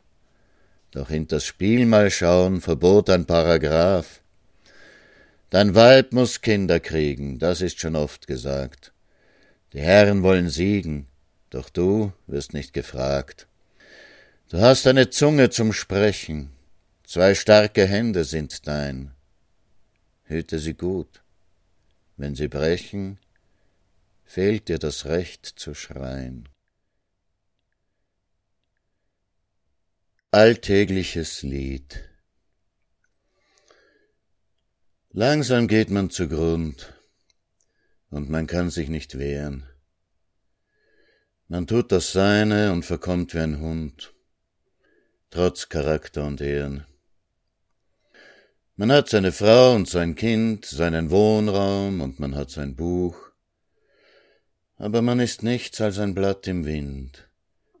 Doch 0.92 1.10
hinters 1.10 1.44
Spiel 1.44 1.84
mal 1.84 2.10
schauen 2.10 2.62
verbot 2.62 3.10
ein 3.10 3.26
Paragraph. 3.26 4.22
Dein 5.50 5.74
Weib 5.74 6.12
muss 6.12 6.40
Kinder 6.40 6.80
kriegen, 6.80 7.38
das 7.38 7.60
ist 7.60 7.80
schon 7.80 7.96
oft 7.96 8.26
gesagt. 8.26 8.92
Die 9.74 9.80
Herren 9.80 10.22
wollen 10.22 10.48
siegen, 10.48 11.06
doch 11.50 11.68
du 11.68 12.12
wirst 12.28 12.54
nicht 12.54 12.72
gefragt. 12.72 13.46
Du 14.48 14.58
hast 14.58 14.86
eine 14.86 15.10
Zunge 15.10 15.50
zum 15.50 15.74
Sprechen, 15.74 16.50
zwei 17.04 17.34
starke 17.34 17.86
Hände 17.86 18.24
sind 18.24 18.66
dein. 18.66 19.12
Hüte 20.30 20.60
sie 20.60 20.74
gut, 20.74 21.24
wenn 22.16 22.36
sie 22.36 22.46
brechen, 22.46 23.18
fehlt 24.22 24.68
dir 24.68 24.78
das 24.78 25.06
Recht 25.06 25.44
zu 25.44 25.74
schreien. 25.74 26.48
Alltägliches 30.30 31.42
Lied 31.42 32.08
Langsam 35.10 35.66
geht 35.66 35.90
man 35.90 36.10
zugrund, 36.10 36.94
und 38.10 38.30
man 38.30 38.46
kann 38.46 38.70
sich 38.70 38.88
nicht 38.88 39.18
wehren. 39.18 39.68
Man 41.48 41.66
tut 41.66 41.90
das 41.90 42.12
Seine 42.12 42.70
und 42.70 42.84
verkommt 42.84 43.34
wie 43.34 43.40
ein 43.40 43.58
Hund, 43.58 44.14
trotz 45.30 45.68
Charakter 45.68 46.24
und 46.24 46.40
Ehren. 46.40 46.86
Man 48.80 48.92
hat 48.92 49.10
seine 49.10 49.30
Frau 49.30 49.74
und 49.74 49.90
sein 49.90 50.14
Kind, 50.14 50.64
seinen 50.64 51.10
Wohnraum 51.10 52.00
und 52.00 52.18
man 52.18 52.34
hat 52.34 52.48
sein 52.48 52.76
Buch, 52.76 53.14
aber 54.76 55.02
man 55.02 55.20
ist 55.20 55.42
nichts 55.42 55.82
als 55.82 55.98
ein 55.98 56.14
Blatt 56.14 56.46
im 56.46 56.64
Wind 56.64 57.28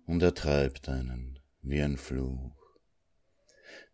und 0.06 0.22
er 0.22 0.34
treibt 0.34 0.90
einen 0.90 1.38
wie 1.62 1.80
ein 1.80 1.96
Fluch. 1.96 2.52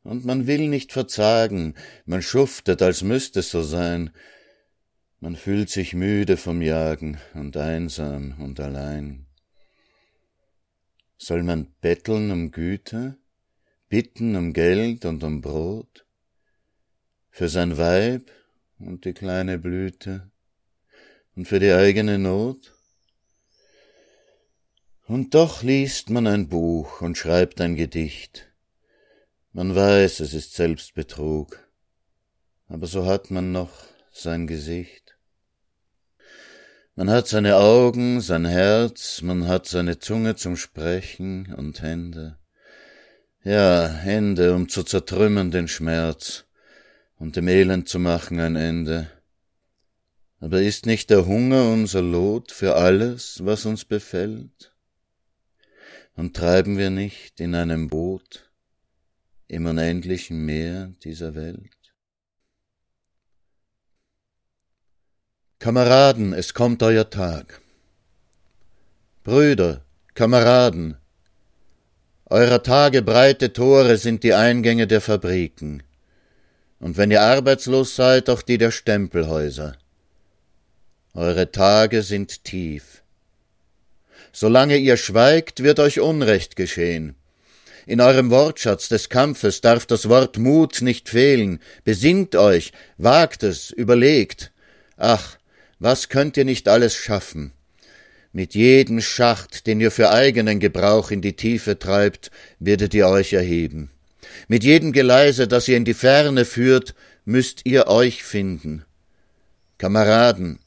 Und 0.03 0.25
man 0.25 0.49
will 0.49 0.67
nicht 0.67 0.93
verzagen, 0.93 1.77
man 2.07 2.23
schuftet, 2.23 2.83
als 2.83 3.05
müsste 3.05 3.39
es 3.39 3.53
so 3.53 3.63
sein, 3.63 4.11
man 5.21 5.37
fühlt 5.37 5.71
sich 5.71 5.95
müde 5.95 6.37
vom 6.37 6.61
Jagen 6.61 7.21
und 7.35 7.57
einsam 7.57 8.35
und 8.41 8.59
allein. 8.59 9.27
Soll 11.19 11.45
man 11.45 11.73
betteln 11.81 12.33
um 12.33 12.51
Güte, 12.51 13.17
bitten 13.89 14.35
um 14.35 14.53
Geld 14.53 15.05
und 15.05 15.23
um 15.23 15.41
Brot, 15.41 16.06
für 17.37 17.51
sein 17.51 17.77
Weib 17.77 18.31
und 18.79 19.05
die 19.05 19.13
kleine 19.13 19.59
Blüte 19.59 20.31
und 21.35 21.47
für 21.47 21.61
die 21.61 21.71
eigene 21.71 22.19
Not? 22.19 22.73
Und 25.07 25.35
doch 25.35 25.63
liest 25.63 26.09
man 26.09 26.27
ein 26.27 26.49
Buch 26.49 27.03
und 27.03 27.19
schreibt 27.19 27.61
ein 27.61 27.77
Gedicht. 27.77 28.51
Man 29.53 29.77
weiß, 29.77 30.21
es 30.21 30.33
ist 30.33 30.55
Selbstbetrug, 30.55 31.59
aber 32.69 32.87
so 32.87 33.05
hat 33.05 33.31
man 33.31 33.53
noch 33.53 33.85
sein 34.11 34.47
Gesicht. 34.47 35.19
Man 36.95 37.11
hat 37.11 37.29
seine 37.29 37.57
Augen, 37.57 38.23
sein 38.23 38.47
Herz, 38.47 39.21
man 39.21 39.47
hat 39.47 39.67
seine 39.67 39.99
Zunge 39.99 40.37
zum 40.37 40.57
Sprechen 40.57 41.53
und 41.53 41.83
Hände. 41.83 42.39
Ja, 43.45 43.89
Hände, 43.89 44.55
um 44.55 44.71
zu 44.71 44.85
zertrümmern 44.85 45.51
den 45.51 45.69
Schmerz 45.69 46.46
und 47.19 47.37
dem 47.37 47.49
Elend 47.49 47.89
zu 47.89 47.99
machen 47.99 48.41
ein 48.41 48.57
Ende. 48.57 49.11
Aber 50.39 50.61
ist 50.61 50.87
nicht 50.87 51.11
der 51.11 51.27
Hunger 51.27 51.71
unser 51.71 52.03
Lot 52.03 52.53
für 52.53 52.77
alles, 52.77 53.45
was 53.45 53.65
uns 53.65 53.85
befällt? 53.85 54.75
Und 56.15 56.37
treiben 56.37 56.79
wir 56.79 56.91
nicht 56.91 57.41
in 57.41 57.55
einem 57.55 57.89
Boot 57.89 58.51
im 59.49 59.67
unendlichen 59.67 60.45
Meer 60.45 60.93
dieser 61.05 61.35
Welt? 61.35 61.71
Kameraden, 65.59 66.33
es 66.33 66.53
kommt 66.53 66.83
euer 66.83 67.09
Tag. 67.09 67.61
Brüder, 69.25 69.85
Kameraden, 70.15 70.97
eurer 72.27 72.63
Tage 72.63 73.03
breite 73.03 73.53
Tore 73.53 73.97
sind 73.97 74.23
die 74.23 74.35
Eingänge 74.35 74.87
der 74.87 75.01
Fabriken, 75.01 75.83
und 76.81 76.97
wenn 76.97 77.11
ihr 77.11 77.23
arbeitslos 77.23 77.97
seid, 77.97 78.29
auch 78.31 78.43
die 78.43 78.59
der 78.59 78.71
Stempelhäuser. 78.71 79.77
Eure 81.15 81.51
Tage 81.51 82.03
sind 82.03 82.45
tief, 82.45 83.03
Solange 84.39 84.77
ihr 84.77 84.99
schweigt, 84.99 85.63
wird 85.63 85.81
euch 85.81 85.99
Unrecht 85.99 86.57
geschehen. 86.57 87.15
In 87.87 88.03
eurem 88.03 88.31
Wortschatz 88.31 88.91
des 88.91 89.09
Kampfes 89.09 89.63
darf 89.63 89.87
das 89.87 90.11
Wort 90.11 90.37
Mut 90.37 90.83
nicht 90.83 91.09
fehlen. 91.09 91.59
Besinnt 91.85 92.37
euch, 92.37 92.73
wagt 92.99 93.45
es, 93.45 93.71
überlegt. 93.71 94.53
Ach, 94.99 95.39
was 95.79 96.11
könnt 96.11 96.37
ihr 96.37 96.45
nicht 96.45 96.69
alles 96.69 96.95
schaffen? 96.95 97.53
Mit 98.31 98.55
jedem 98.55 99.01
Schacht, 99.01 99.67
den 99.67 99.81
ihr 99.81 99.91
für 99.91 100.11
eigenen 100.11 100.61
Gebrauch 100.61 101.11
in 101.11 101.23
die 101.23 101.37
Tiefe 101.37 101.79
treibt, 101.79 102.31
werdet 102.59 102.93
ihr 102.93 103.09
euch 103.09 103.33
erheben. 103.33 103.91
Mit 104.49 104.65
jedem 104.65 104.93
Geleise, 104.93 105.49
das 105.49 105.69
ihr 105.69 105.77
in 105.77 105.85
die 105.85 105.95
Ferne 105.95 106.45
führt, 106.45 106.95
müsst 107.25 107.63
ihr 107.65 107.89
euch 107.89 108.23
finden. 108.23 108.85
Kameraden, 109.79 110.59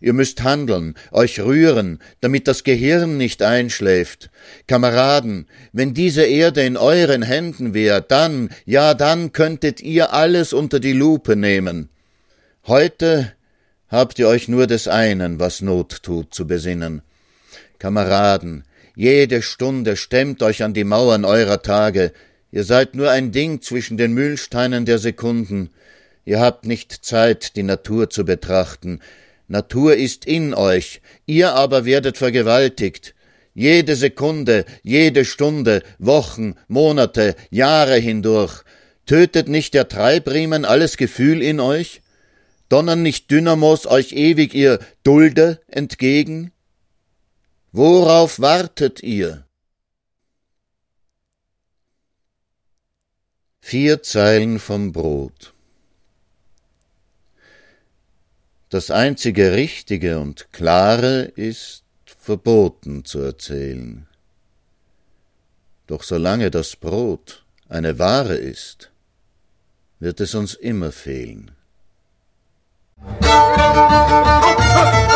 Ihr 0.00 0.14
müsst 0.14 0.42
handeln, 0.42 0.94
euch 1.12 1.40
rühren, 1.40 1.98
damit 2.20 2.48
das 2.48 2.64
Gehirn 2.64 3.18
nicht 3.18 3.42
einschläft. 3.42 4.30
Kameraden, 4.66 5.46
wenn 5.72 5.92
diese 5.92 6.24
Erde 6.24 6.62
in 6.62 6.78
euren 6.78 7.22
Händen 7.22 7.74
wäre, 7.74 8.00
dann, 8.00 8.48
ja, 8.64 8.94
dann 8.94 9.32
könntet 9.32 9.82
ihr 9.82 10.14
alles 10.14 10.54
unter 10.54 10.80
die 10.80 10.94
Lupe 10.94 11.36
nehmen. 11.36 11.90
Heute 12.66 13.32
habt 13.88 14.18
ihr 14.18 14.28
euch 14.28 14.48
nur 14.48 14.66
des 14.66 14.88
einen, 14.88 15.38
was 15.38 15.60
Not 15.60 16.02
tut, 16.02 16.32
zu 16.32 16.46
besinnen. 16.46 17.02
Kameraden, 17.78 18.64
jede 18.96 19.42
Stunde 19.42 19.96
stemmt 19.96 20.42
euch 20.42 20.62
an 20.62 20.72
die 20.72 20.84
Mauern 20.84 21.26
eurer 21.26 21.60
Tage, 21.62 22.12
ihr 22.52 22.64
seid 22.64 22.94
nur 22.94 23.10
ein 23.10 23.32
Ding 23.32 23.62
zwischen 23.62 23.96
den 23.96 24.12
Mühlsteinen 24.12 24.84
der 24.84 24.98
Sekunden, 24.98 25.70
ihr 26.24 26.40
habt 26.40 26.66
nicht 26.66 26.92
Zeit, 27.04 27.56
die 27.56 27.62
Natur 27.62 28.10
zu 28.10 28.24
betrachten, 28.24 29.00
Natur 29.50 29.96
ist 29.96 30.26
in 30.26 30.54
euch, 30.54 31.00
ihr 31.26 31.54
aber 31.54 31.84
werdet 31.84 32.16
vergewaltigt. 32.16 33.16
Jede 33.52 33.96
Sekunde, 33.96 34.64
jede 34.84 35.24
Stunde, 35.24 35.82
Wochen, 35.98 36.54
Monate, 36.68 37.34
Jahre 37.50 37.96
hindurch. 37.96 38.62
Tötet 39.06 39.48
nicht 39.48 39.74
der 39.74 39.88
Treibriemen 39.88 40.64
alles 40.64 40.96
Gefühl 40.96 41.42
in 41.42 41.58
euch? 41.58 42.00
Donnern 42.68 43.02
nicht 43.02 43.32
Dynamos 43.32 43.88
euch 43.88 44.12
ewig 44.12 44.54
ihr 44.54 44.78
Dulde 45.02 45.60
entgegen? 45.66 46.52
Worauf 47.72 48.38
wartet 48.38 49.02
ihr? 49.02 49.46
Vier 53.60 54.02
Zeilen 54.02 54.58
vom 54.58 54.92
Brot. 54.92 55.52
Das 58.68 58.90
einzige 58.90 59.52
Richtige 59.52 60.18
und 60.18 60.52
Klare 60.52 61.22
ist 61.36 61.84
verboten 62.04 63.04
zu 63.04 63.20
erzählen. 63.20 64.06
Doch 65.86 66.02
solange 66.02 66.50
das 66.50 66.76
Brot 66.76 67.44
eine 67.68 67.98
Ware 67.98 68.36
ist, 68.36 68.90
wird 69.98 70.20
es 70.20 70.34
uns 70.34 70.54
immer 70.54 70.92
fehlen. 70.92 71.50
Čašnika 74.50 75.09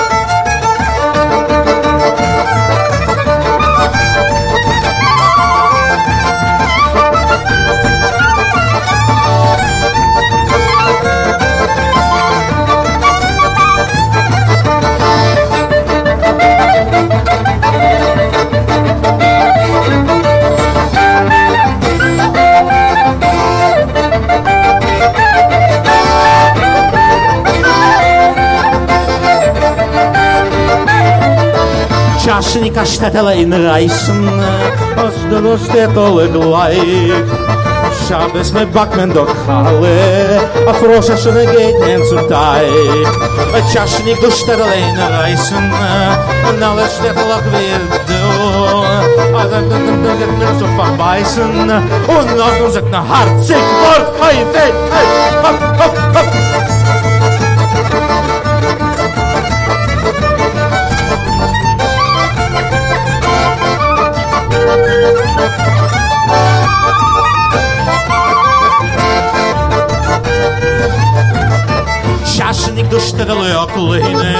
Чашника 32.24 32.86
штетелейн 32.86 33.52
райсен, 33.52 34.42
ос 34.96 35.14
дуно 35.28 35.58
штетоле 35.58 36.26
глайк. 36.28 37.28
Шабес 38.08 38.52
ме 38.52 38.64
бакмен 38.66 39.12
до 39.12 39.26
хале, 39.26 40.40
а 40.66 40.72
фроша 40.72 41.16
шне 41.16 41.44
гетнен 41.44 42.02
цутай. 42.08 42.70
Чашник 43.72 44.20
до 44.22 44.30
штетелейн 44.30 44.96
райсен, 44.98 45.70
нале 46.58 46.86
штетелак 46.86 47.44
вирду. 47.52 48.84
А 49.36 49.44
да 49.50 49.60
да 49.60 49.78
да 49.86 49.92
да 50.04 50.14
да 50.16 50.26
да 50.40 50.58
со 50.58 50.66
фабайсен, 50.76 51.70
он 52.08 52.38
нас 52.38 52.58
дозек 52.58 52.84
на 52.90 53.04
харцик, 53.04 53.56
ворт, 53.56 54.08
хай, 54.18 54.36
хай, 54.54 54.72
хай, 54.90 55.06
хап, 55.42 55.78
хап, 55.78 55.94
хап. 56.14 56.73
Shashnik 72.34 72.88
du 72.88 72.96
shtedel 72.96 73.42
yoklene 73.52 74.32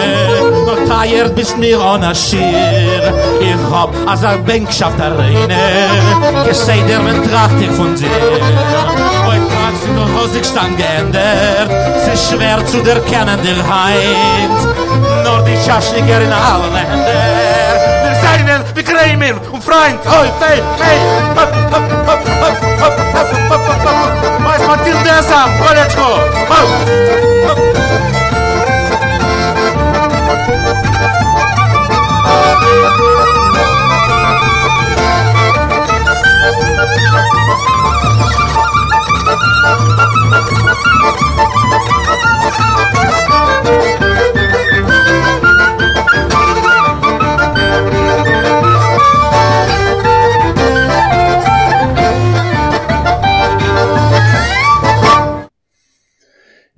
No 0.65 0.75
tired 0.89 1.35
bis 1.37 1.53
mir 1.57 1.79
on 1.79 2.05
a 2.05 2.15
shir 2.15 3.13
Ich 3.41 3.65
hab 3.71 3.93
as 4.09 4.25
a 4.25 4.39
bank 4.39 4.71
a 4.81 5.09
reine. 5.19 5.65
Gesei 6.49 6.81
der 6.89 7.01
men 7.01 7.23
tracht 7.29 7.61
ich 7.61 7.71
von 7.77 7.95
dir. 7.95 8.09
Oi 9.29 9.39
sind 9.83 9.97
doch 9.99 10.13
hosig 10.17 10.45
stand 10.47 10.79
geändert. 10.79 11.71
Es 11.97 12.15
ist 12.15 12.31
schwer 12.31 12.65
zu 12.65 12.83
der 12.83 13.01
kennen 13.01 13.39
der 13.45 13.61
Heint 13.71 14.61
Nur 15.25 15.45
die 15.45 15.59
Shashniker 15.65 16.21
in 16.23 16.33
alle 16.33 16.69
seinen, 16.73 17.34
Um 19.25 19.55
und 19.55 19.65
Freund, 19.65 20.01
oi, 20.05 20.31
fei, 20.39 20.63
fei. 20.77 20.99
Mas 24.41 24.67
Matilde 24.67 25.09
essa, 25.09 25.47
olha 25.67 25.89
Thank 41.77 42.04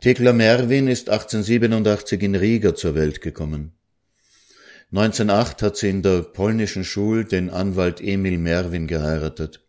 Thekla 0.06 0.32
Merwin 0.32 0.86
ist 0.86 1.10
1887 1.10 2.22
in 2.22 2.36
Riga 2.36 2.76
zur 2.76 2.94
Welt 2.94 3.20
gekommen. 3.20 3.72
1908 4.92 5.62
hat 5.62 5.76
sie 5.76 5.88
in 5.88 6.02
der 6.02 6.22
polnischen 6.22 6.84
Schule 6.84 7.24
den 7.24 7.50
Anwalt 7.50 8.00
Emil 8.00 8.38
Merwin 8.38 8.86
geheiratet. 8.86 9.66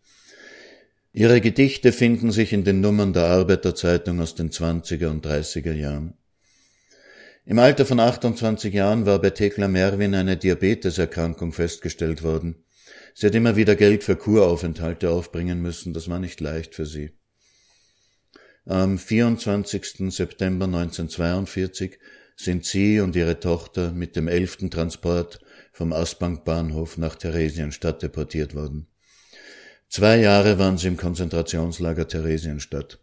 Ihre 1.12 1.42
Gedichte 1.42 1.92
finden 1.92 2.30
sich 2.30 2.54
in 2.54 2.64
den 2.64 2.82
Nummern 2.82 3.14
der 3.14 3.24
Arbeiterzeitung 3.24 4.22
aus 4.22 4.36
den 4.36 4.52
20er 4.52 5.08
und 5.08 5.26
30er 5.26 5.74
Jahren. 5.74 6.14
Im 7.44 7.58
Alter 7.58 7.88
von 7.88 8.00
28 8.00 8.72
Jahren 8.72 9.08
war 9.08 9.20
bei 9.20 9.32
Thekla 9.32 9.68
Merwin 9.68 10.14
eine 10.14 10.38
Diabeteserkrankung 10.38 11.52
festgestellt 11.52 12.22
worden. 12.22 12.64
Sie 13.16 13.26
hat 13.26 13.34
immer 13.34 13.56
wieder 13.56 13.76
Geld 13.76 14.04
für 14.04 14.16
Kuraufenthalte 14.16 15.10
aufbringen 15.10 15.64
müssen, 15.64 15.94
das 15.94 16.08
war 16.08 16.20
nicht 16.20 16.40
leicht 16.42 16.76
für 16.76 16.86
sie. 16.86 17.18
Am 18.70 18.98
24. 18.98 20.14
September 20.14 20.66
1942 20.66 22.00
sind 22.36 22.66
sie 22.66 23.00
und 23.00 23.16
ihre 23.16 23.40
Tochter 23.40 23.94
mit 23.94 24.18
dem 24.18 24.28
elften 24.28 24.70
Transport 24.70 25.40
vom 25.72 25.94
Aspang-Bahnhof 25.94 26.98
nach 26.98 27.16
Theresienstadt 27.16 28.04
deportiert 28.04 28.56
worden. 28.56 28.88
Zwei 29.88 30.20
Jahre 30.20 30.60
waren 30.60 30.78
sie 30.78 30.90
im 30.90 30.98
Konzentrationslager 30.98 32.10
Theresienstadt. 32.10 33.00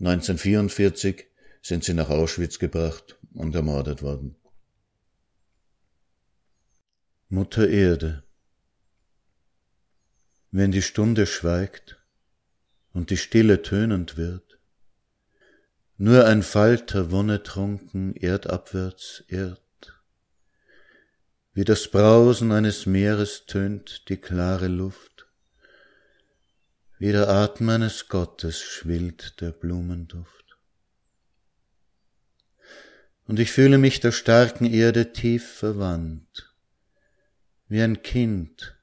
1944 0.00 1.26
sind 1.60 1.84
sie 1.84 1.92
nach 1.92 2.08
Auschwitz 2.08 2.58
gebracht 2.58 3.18
und 3.34 3.54
ermordet 3.54 4.00
worden. 4.00 4.34
Mutter 7.28 7.68
Erde, 7.68 8.22
wenn 10.52 10.72
die 10.72 10.80
Stunde 10.80 11.26
schweigt 11.26 12.02
und 12.94 13.10
die 13.10 13.18
Stille 13.18 13.60
tönend 13.60 14.16
wird, 14.16 14.53
nur 15.96 16.26
ein 16.26 16.42
Falter 16.42 17.10
wonnetrunken 17.10 18.16
erdabwärts 18.16 19.24
irrt. 19.28 19.60
Wie 21.52 21.64
das 21.64 21.88
Brausen 21.88 22.50
eines 22.50 22.84
Meeres 22.84 23.46
tönt 23.46 24.08
die 24.08 24.16
klare 24.16 24.66
Luft, 24.66 25.26
wie 26.98 27.12
der 27.12 27.28
Atem 27.28 27.68
eines 27.68 28.08
Gottes 28.08 28.60
schwillt 28.60 29.40
der 29.40 29.52
Blumenduft. 29.52 30.58
Und 33.26 33.38
ich 33.38 33.52
fühle 33.52 33.78
mich 33.78 34.00
der 34.00 34.12
starken 34.12 34.66
Erde 34.66 35.12
tief 35.12 35.48
verwandt, 35.48 36.52
wie 37.68 37.80
ein 37.80 38.02
Kind, 38.02 38.76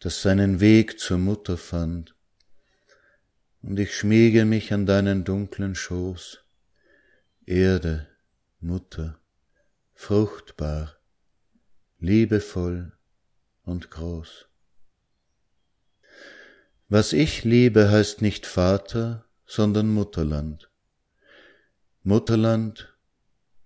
das 0.00 0.22
seinen 0.22 0.60
Weg 0.60 0.98
zur 0.98 1.18
Mutter 1.18 1.56
fand 1.56 2.14
und 3.66 3.78
ich 3.78 3.96
schmiege 3.96 4.44
mich 4.44 4.72
an 4.74 4.84
deinen 4.84 5.24
dunklen 5.24 5.74
Schoß, 5.74 6.44
Erde, 7.46 8.06
Mutter, 8.60 9.18
fruchtbar, 9.94 10.96
liebevoll 11.98 12.92
und 13.62 13.90
groß. 13.90 14.48
Was 16.88 17.14
ich 17.14 17.44
liebe, 17.44 17.90
heißt 17.90 18.20
nicht 18.20 18.46
Vater, 18.46 19.24
sondern 19.46 19.88
Mutterland. 19.88 20.70
Mutterland, 22.02 22.94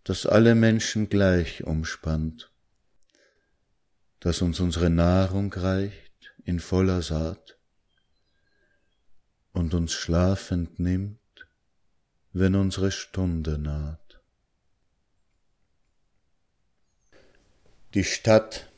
das 0.04 0.26
alle 0.26 0.54
Menschen 0.54 1.08
gleich 1.08 1.64
umspannt, 1.64 2.52
das 4.20 4.42
uns 4.42 4.60
unsere 4.60 4.90
Nahrung 4.90 5.52
reicht 5.52 6.34
in 6.44 6.60
voller 6.60 7.02
Saat, 7.02 7.57
und 9.58 9.74
uns 9.74 9.92
schlafend 9.92 10.78
nimmt, 10.78 11.18
wenn 12.32 12.54
unsere 12.54 12.90
Stunde 12.90 13.58
naht. 13.58 14.20
Die 17.94 18.04
Stadt 18.04 18.70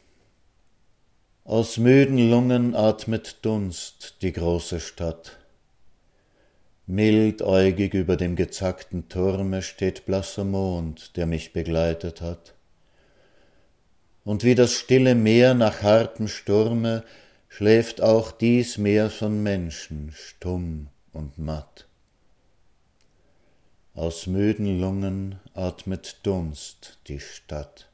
aus 1.45 1.77
müden 1.77 2.31
Lungen 2.31 2.75
atmet 2.75 3.39
Dunst 3.43 4.23
die 4.23 4.33
große 4.33 4.81
Stadt. 4.81 5.39
Mildäugig 6.87 7.95
über 7.95 8.17
dem 8.17 8.35
gezackten 8.35 9.09
Turme 9.09 9.63
steht 9.63 10.07
blasser 10.07 10.45
Mond, 10.45 11.17
der 11.17 11.27
mich 11.27 11.53
begleitet 11.53 12.21
hat. 12.21 12.55
Und 14.25 14.45
wie 14.45 14.55
das 14.55 14.75
stille 14.75 15.15
Meer 15.15 15.55
nach 15.55 15.83
hartem 15.83 16.29
Sturme 16.29 17.05
schläft 17.51 18.01
auch 18.01 18.31
dies 18.31 18.79
Meer 18.79 19.11
von 19.11 19.43
Menschen 19.43 20.13
stumm 20.15 20.89
und 21.13 21.37
matt. 21.37 21.87
Aus 23.95 24.27
müden 24.27 24.81
Lungen 24.81 25.39
atmet 25.53 26.21
Dunst 26.23 26.99
die 27.09 27.21
Stadt. 27.21 27.89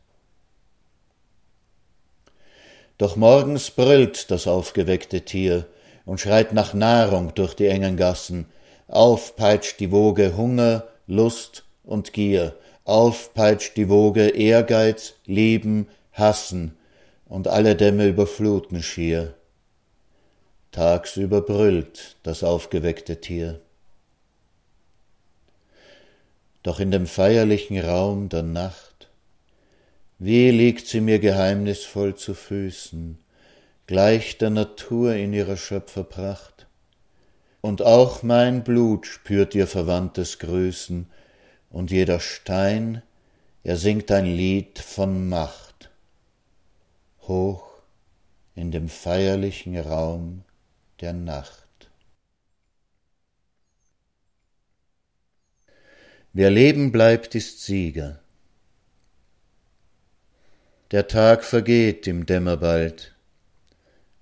Doch 2.99 3.17
morgens 3.17 3.71
brüllt 3.71 4.31
das 4.31 4.47
aufgeweckte 4.47 5.23
Tier 5.23 5.67
und 6.05 6.21
schreit 6.21 6.53
nach 6.53 6.73
Nahrung 6.73 7.35
durch 7.35 7.55
die 7.55 7.67
engen 7.67 7.97
Gassen. 7.97 8.47
Aufpeitscht 8.89 9.81
die 9.81 9.91
Woge 9.91 10.37
Hunger, 10.37 10.85
Lust 11.07 11.65
und 11.83 12.13
Gier, 12.13 12.55
aufpeitscht 12.85 13.77
die 13.77 13.89
Woge 13.89 14.29
Ehrgeiz, 14.29 15.15
Lieben, 15.25 15.89
Hassen, 16.13 16.77
und 17.25 17.49
alle 17.49 17.75
Dämme 17.75 18.07
überfluten 18.07 18.83
schier 18.83 19.35
tagsüber 20.77 21.41
brüllt 21.41 22.17
das 22.23 22.45
aufgeweckte 22.45 23.19
Tier. 23.19 23.61
Doch 26.63 26.81
in 26.81 26.91
dem 26.91 27.07
feierlichen 27.07 27.81
Raum 27.81 28.29
der 28.29 28.43
Nacht, 28.43 29.09
wie 30.19 30.51
liegt 30.51 30.87
sie 30.87 31.01
mir 31.01 31.19
geheimnisvoll 31.19 32.15
zu 32.17 32.35
Füßen, 32.35 33.19
gleich 33.87 34.37
der 34.37 34.51
Natur 34.51 35.15
in 35.15 35.33
ihrer 35.33 35.57
Schöpferpracht, 35.57 36.67
und 37.63 37.81
auch 37.81 38.23
mein 38.23 38.63
Blut 38.63 39.07
spürt 39.07 39.55
ihr 39.55 39.67
verwandtes 39.67 40.39
Grüßen, 40.41 41.07
und 41.71 41.91
jeder 41.91 42.21
Stein, 42.21 43.01
er 43.65 43.79
singt 43.79 44.11
ein 44.11 44.27
Lied 44.27 44.79
von 44.79 45.27
Macht. 45.31 45.89
hoch 47.23 47.65
in 48.55 48.71
dem 48.73 48.91
feierlichen 48.91 49.79
Raum 49.79 50.43
der 51.01 51.13
Nacht. 51.13 51.91
Wer 56.33 56.51
leben 56.51 56.93
bleibt, 56.93 57.35
ist 57.35 57.65
Sieger. 57.65 58.21
Der 60.91 61.09
Tag 61.09 61.45
vergeht 61.45 62.07
im 62.07 62.27
Dämmerbald, 62.27 63.15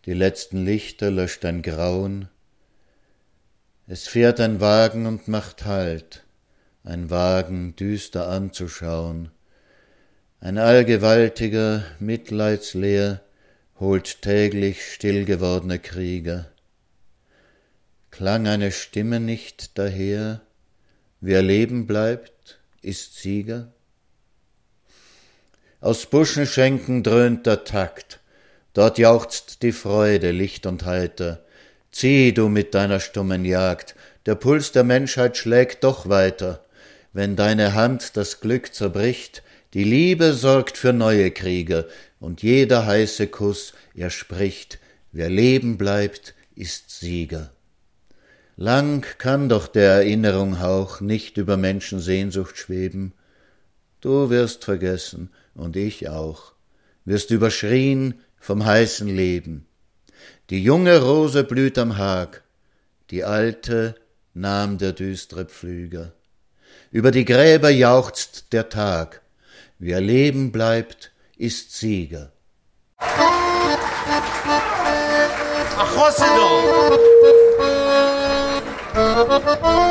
die 0.07 0.15
letzten 0.15 0.65
Lichter 0.65 1.11
löscht 1.11 1.45
ein 1.45 1.63
Grauen, 1.63 2.29
es 3.87 4.09
fährt 4.09 4.41
ein 4.41 4.61
Wagen 4.61 5.07
und 5.07 5.29
macht 5.29 5.67
Halt, 5.67 6.25
ein 6.85 7.11
Wagen 7.11 7.77
düster 7.77 8.29
anzuschauen, 8.29 9.31
ein 10.41 10.57
allgewaltiger, 10.57 11.85
mitleidsleer, 11.99 13.21
holt 13.79 14.23
täglich 14.23 14.93
stillgewordene 14.93 15.79
Krieger. 15.79 16.54
Klang 18.17 18.47
eine 18.47 18.71
Stimme 18.71 19.19
nicht 19.19 19.77
daher, 19.77 20.41
wer 21.21 21.43
leben 21.43 21.89
bleibt, 21.89 22.61
ist 22.81 23.17
Sieger? 23.17 23.73
Aus 25.81 26.07
Buschenschenken 26.07 27.03
dröhnt 27.03 27.45
der 27.45 27.65
Takt, 27.65 28.21
dort 28.73 28.99
jauchzt 28.99 29.65
die 29.65 29.73
Freude 29.73 30.31
licht 30.31 30.65
und 30.65 30.85
heiter. 30.85 31.45
Zieh 31.91 32.33
du 32.33 32.49
mit 32.49 32.73
deiner 32.77 33.01
stummen 33.01 33.45
Jagd, 33.45 33.97
der 34.27 34.37
Puls 34.37 34.71
der 34.71 34.85
Menschheit 34.85 35.37
schlägt 35.37 35.83
doch 35.83 36.09
weiter. 36.09 36.65
Wenn 37.13 37.35
deine 37.35 37.75
Hand 37.75 38.17
das 38.17 38.39
Glück 38.39 38.73
zerbricht, 38.73 39.43
die 39.73 39.83
Liebe 39.83 40.35
sorgt 40.35 40.79
für 40.79 40.93
neue 40.93 41.33
Kriege, 41.33 41.89
und 42.21 42.45
jeder 42.45 42.87
heiße 42.87 43.27
Kuss, 43.27 43.75
er 43.97 44.11
spricht, 44.11 44.79
wer 45.11 45.29
leben 45.29 45.79
bleibt, 45.79 46.35
ist 46.55 47.01
Sieger. 47.01 47.51
Lang 48.57 49.05
kann 49.19 49.49
doch 49.49 49.67
der 49.67 49.91
Erinnerung 49.93 50.61
Hauch 50.61 51.01
nicht 51.01 51.37
über 51.37 51.57
Menschensehnsucht 51.57 52.57
schweben. 52.57 53.13
Du 54.01 54.31
wirst 54.31 54.65
vergessen, 54.65 55.31
und 55.55 55.77
ich 55.77 56.09
auch, 56.09 56.53
wirst 57.05 57.31
überschrien 57.31 58.21
vom 58.39 58.65
heißen 58.65 59.09
Leben. 59.09 59.67
Die 60.51 60.63
junge 60.63 61.01
Rose 61.01 61.43
blüht 61.43 61.79
am 61.79 61.97
Hag, 61.99 62.43
die 63.11 63.25
alte 63.25 63.97
nahm 64.35 64.79
der 64.79 64.93
düstre 64.93 65.47
Pflüger. 65.47 66.13
Über 66.91 67.11
die 67.11 67.25
Gräber 67.25 67.71
jauchzt 67.71 68.53
der 68.53 68.69
Tag, 68.69 69.23
Wer 69.79 70.01
leben 70.01 70.53
bleibt, 70.53 71.11
ist 71.37 71.77
Sieger. 71.77 72.31
Ach, 72.97 73.45
Ha 79.35 79.41
ha 79.45 79.55
ha! 79.63 79.84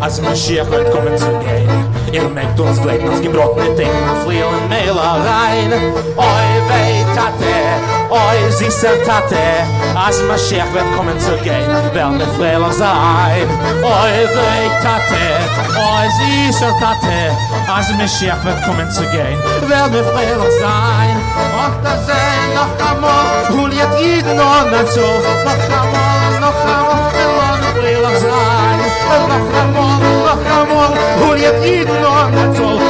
Als 0.00 0.20
Mashiach 0.20 0.70
wird 0.70 0.90
kommen 0.90 1.16
zu 1.16 1.30
gehen. 1.40 1.68
Ihr 2.12 2.28
merkt 2.28 2.58
uns 2.58 2.80
bleibt 2.80 3.06
uns 3.06 3.20
gebrochene 3.20 3.74
Dinge, 3.76 3.90
fliehen 4.24 4.68
Mailer 4.68 5.20
rein. 5.28 5.72
Oi, 6.16 6.48
weh, 6.68 7.04
Tate, 7.14 7.54
oi, 8.08 8.50
süßer 8.50 9.02
Tate, 9.04 9.36
als 9.94 10.22
Mashiach 10.22 10.72
wird 10.72 10.90
kommen 10.96 11.18
zu 11.20 11.36
gehen, 11.44 11.70
werden 11.94 12.18
wir 12.18 12.26
freilich 12.38 12.76
sein. 12.76 13.46
Oi, 13.82 14.14
weh, 14.36 14.68
Tate, 14.82 15.24
oi, 15.76 16.06
süßer 16.18 16.72
Tate, 16.80 17.36
als 17.72 17.92
Mashiach 17.92 18.42
wird 18.44 18.64
kommen 18.64 18.90
zu 18.90 19.02
gehen, 19.02 19.38
werden 19.68 19.92
wir 19.92 20.04
freilich 20.04 20.54
sein. 20.58 21.16
Och, 21.62 21.76
da 21.84 21.96
sehen 22.06 22.54
noch 22.54 22.74
einmal, 22.90 23.48
hol 23.50 23.72
jetzt 23.72 24.00
jeden 24.00 24.30
und 24.30 24.72
dazu, 24.72 25.00
noch 25.00 25.78
einmal, 25.78 26.40
noch 26.40 26.60
einmal, 26.64 27.12
wir 27.12 27.28
wollen 27.36 28.02
freilich 28.02 28.18
sein. 28.20 28.49
Noch 29.10 29.60
einmal, 29.60 29.98
noch 30.24 30.44
einmal, 30.58 30.90
hol 31.20 31.36
jetzt 31.36 31.64
jeden 31.64 31.90
und 31.90 32.36
dazu, 32.36 32.80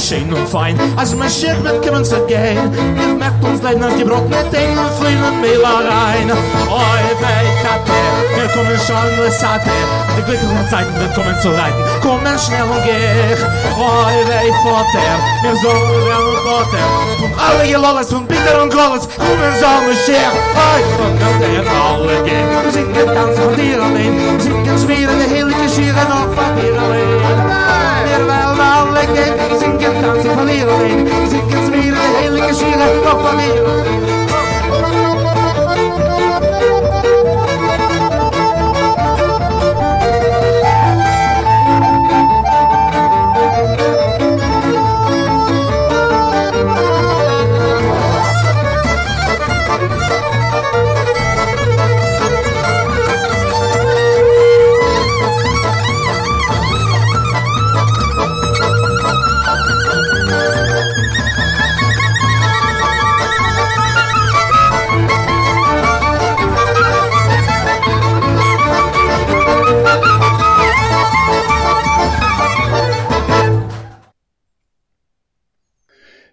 schön 0.00 0.32
und 0.32 0.48
fein. 0.48 0.78
Als 0.96 1.14
mein 1.14 1.30
schick 1.30 1.62
mit 1.62 1.86
kommen 1.86 2.04
zu 2.04 2.16
gehen. 2.26 2.72
Ich 2.96 3.18
macht 3.18 3.42
uns 3.44 3.62
leid 3.62 3.78
nach 3.78 3.94
gebrochen 3.96 4.32
den 4.52 4.78
und 4.78 4.92
flimmen 4.98 5.40
mir 5.40 5.62
rein. 5.62 6.30
Oi 6.30 7.02
bei 7.20 7.44
kapte 7.62 7.92
wir 8.36 8.48
kommen 8.48 8.78
schon 8.86 9.16
nur 9.16 9.30
satte 9.30 9.70
die 10.16 10.22
glück 10.22 10.40
und 10.42 10.70
zeit 10.70 10.86
wird 10.98 11.14
kommen 11.14 11.36
zu 11.42 11.48
reiten. 11.48 11.82
Kommen 12.00 12.38
schnell 12.38 12.62
und 12.62 12.82
geh. 12.84 13.36
Oi 13.76 14.16
bei 14.28 14.48
vater 14.64 15.16
mir 15.42 15.56
sollen 15.56 16.04
wir 16.06 16.20
und 16.30 16.40
vater 16.46 16.84
von 17.20 17.32
alle 17.38 17.68
ihr 17.68 17.78
lolles 17.78 18.12
und 18.12 18.26
bitter 18.26 18.62
und 18.62 18.70
glolles 18.70 19.08
kommen 19.16 19.52
so 19.60 19.70
mein 19.84 19.96
schick 20.06 20.32
oi 20.56 20.80
von 20.96 21.12
der 21.18 21.64
alle 21.70 22.22
gehen? 22.24 22.48
Wir 22.64 22.72
sind 22.72 22.94
ganz 22.94 23.38
von 23.38 23.54
dir 23.56 23.82
allein. 23.82 24.40
Sind 24.40 24.64
ganz 24.64 24.88
wieder 24.88 25.12
der 25.12 25.28
heilige 25.28 25.68
schiere 25.68 26.04
noch 26.08 26.32
von 26.34 26.56
dir 26.56 26.74
allein. 26.80 28.49
Wir 29.12 29.26
wollen 29.26 29.40
alle 29.40 29.58
gehen, 29.58 29.58
singen 29.58 30.02
tanzen 30.02 30.30
von 30.30 30.46
dir 30.46 30.68
allein. 30.68 31.06
Singen 31.28 32.54
schweren, 32.54 34.19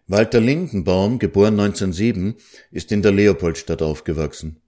Walter 0.10 0.39
Lindenbaum, 0.39 1.20
geboren 1.20 1.60
1907, 1.60 2.36
ist 2.72 2.93
in 2.93 3.01
der 3.01 3.12
Leopoldstadt 3.12 3.82
aufgewachsen. 3.82 4.62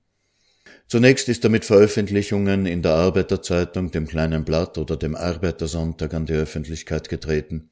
Zunächst 0.86 1.30
ist 1.30 1.46
er 1.46 1.50
mit 1.50 1.64
Veröffentlichungen 1.64 2.66
in 2.66 2.82
der 2.82 2.96
Arbeiterzeitung, 2.96 3.90
dem 3.90 4.06
Kleinen 4.06 4.44
Blatt 4.44 4.78
oder 4.78 4.98
dem 4.98 5.16
Arbeitersonntag 5.16 6.14
an 6.14 6.26
die 6.26 6.34
Öffentlichkeit 6.34 7.08
getreten. 7.08 7.70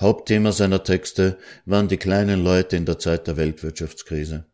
Hauptthema 0.00 0.50
seiner 0.50 0.82
Texte 0.82 1.38
waren 1.66 1.86
die 1.86 1.98
kleinen 1.98 2.42
Leute 2.42 2.76
in 2.76 2.84
der 2.84 2.98
Zeit 2.98 3.28
der 3.28 3.36
Weltwirtschaftskrise. 3.36 4.46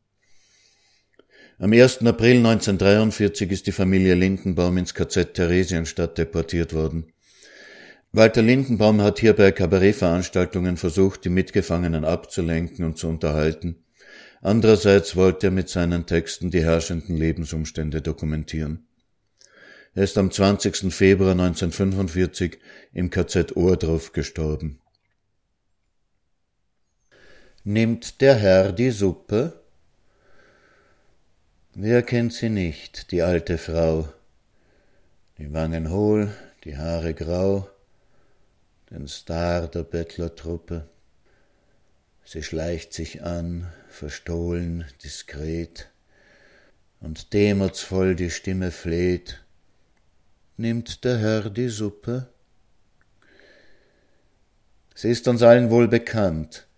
Am 1.58 1.72
1. 1.72 2.04
April 2.04 2.38
1943 2.38 3.52
ist 3.52 3.66
die 3.66 3.72
Familie 3.72 4.14
Lindenbaum 4.14 4.76
ins 4.76 4.92
KZ 4.92 5.32
Theresienstadt 5.32 6.18
deportiert 6.18 6.74
worden. 6.74 7.13
Walter 8.16 8.42
Lindenbaum 8.42 9.02
hat 9.02 9.18
hier 9.18 9.32
bei 9.32 9.50
Kabarettveranstaltungen 9.50 10.76
versucht, 10.76 11.24
die 11.24 11.30
Mitgefangenen 11.30 12.04
abzulenken 12.04 12.84
und 12.84 12.96
zu 12.96 13.08
unterhalten. 13.08 13.84
Andererseits 14.40 15.16
wollte 15.16 15.48
er 15.48 15.50
mit 15.50 15.68
seinen 15.68 16.06
Texten 16.06 16.52
die 16.52 16.62
herrschenden 16.62 17.16
Lebensumstände 17.16 18.02
dokumentieren. 18.02 18.86
Er 19.96 20.04
ist 20.04 20.16
am 20.16 20.30
20. 20.30 20.94
Februar 20.94 21.32
1945 21.32 22.58
im 22.92 23.10
KZ 23.10 23.56
Ohrdruf 23.56 24.12
gestorben. 24.12 24.78
Nimmt 27.64 28.20
der 28.20 28.36
Herr 28.36 28.70
die 28.70 28.92
Suppe? 28.92 29.60
Wer 31.74 32.02
kennt 32.02 32.32
sie 32.32 32.48
nicht, 32.48 33.10
die 33.10 33.22
alte 33.22 33.58
Frau? 33.58 34.08
Die 35.38 35.52
Wangen 35.52 35.90
hohl, 35.90 36.32
die 36.62 36.76
Haare 36.76 37.12
grau, 37.12 37.68
den 38.94 39.08
Star 39.08 39.66
der 39.66 39.82
Bettlertruppe. 39.82 40.88
Sie 42.24 42.42
schleicht 42.42 42.92
sich 42.92 43.22
an, 43.22 43.66
verstohlen, 43.88 44.84
diskret, 45.02 45.90
und 47.00 47.32
demutsvoll 47.32 48.14
die 48.14 48.30
Stimme 48.30 48.70
fleht. 48.70 49.42
Nimmt 50.56 51.04
der 51.04 51.18
Herr 51.18 51.50
die 51.50 51.68
Suppe? 51.68 52.28
Sie 54.94 55.10
ist 55.10 55.26
uns 55.26 55.42
allen 55.42 55.70
wohl 55.70 55.88
bekannt. 55.88 56.68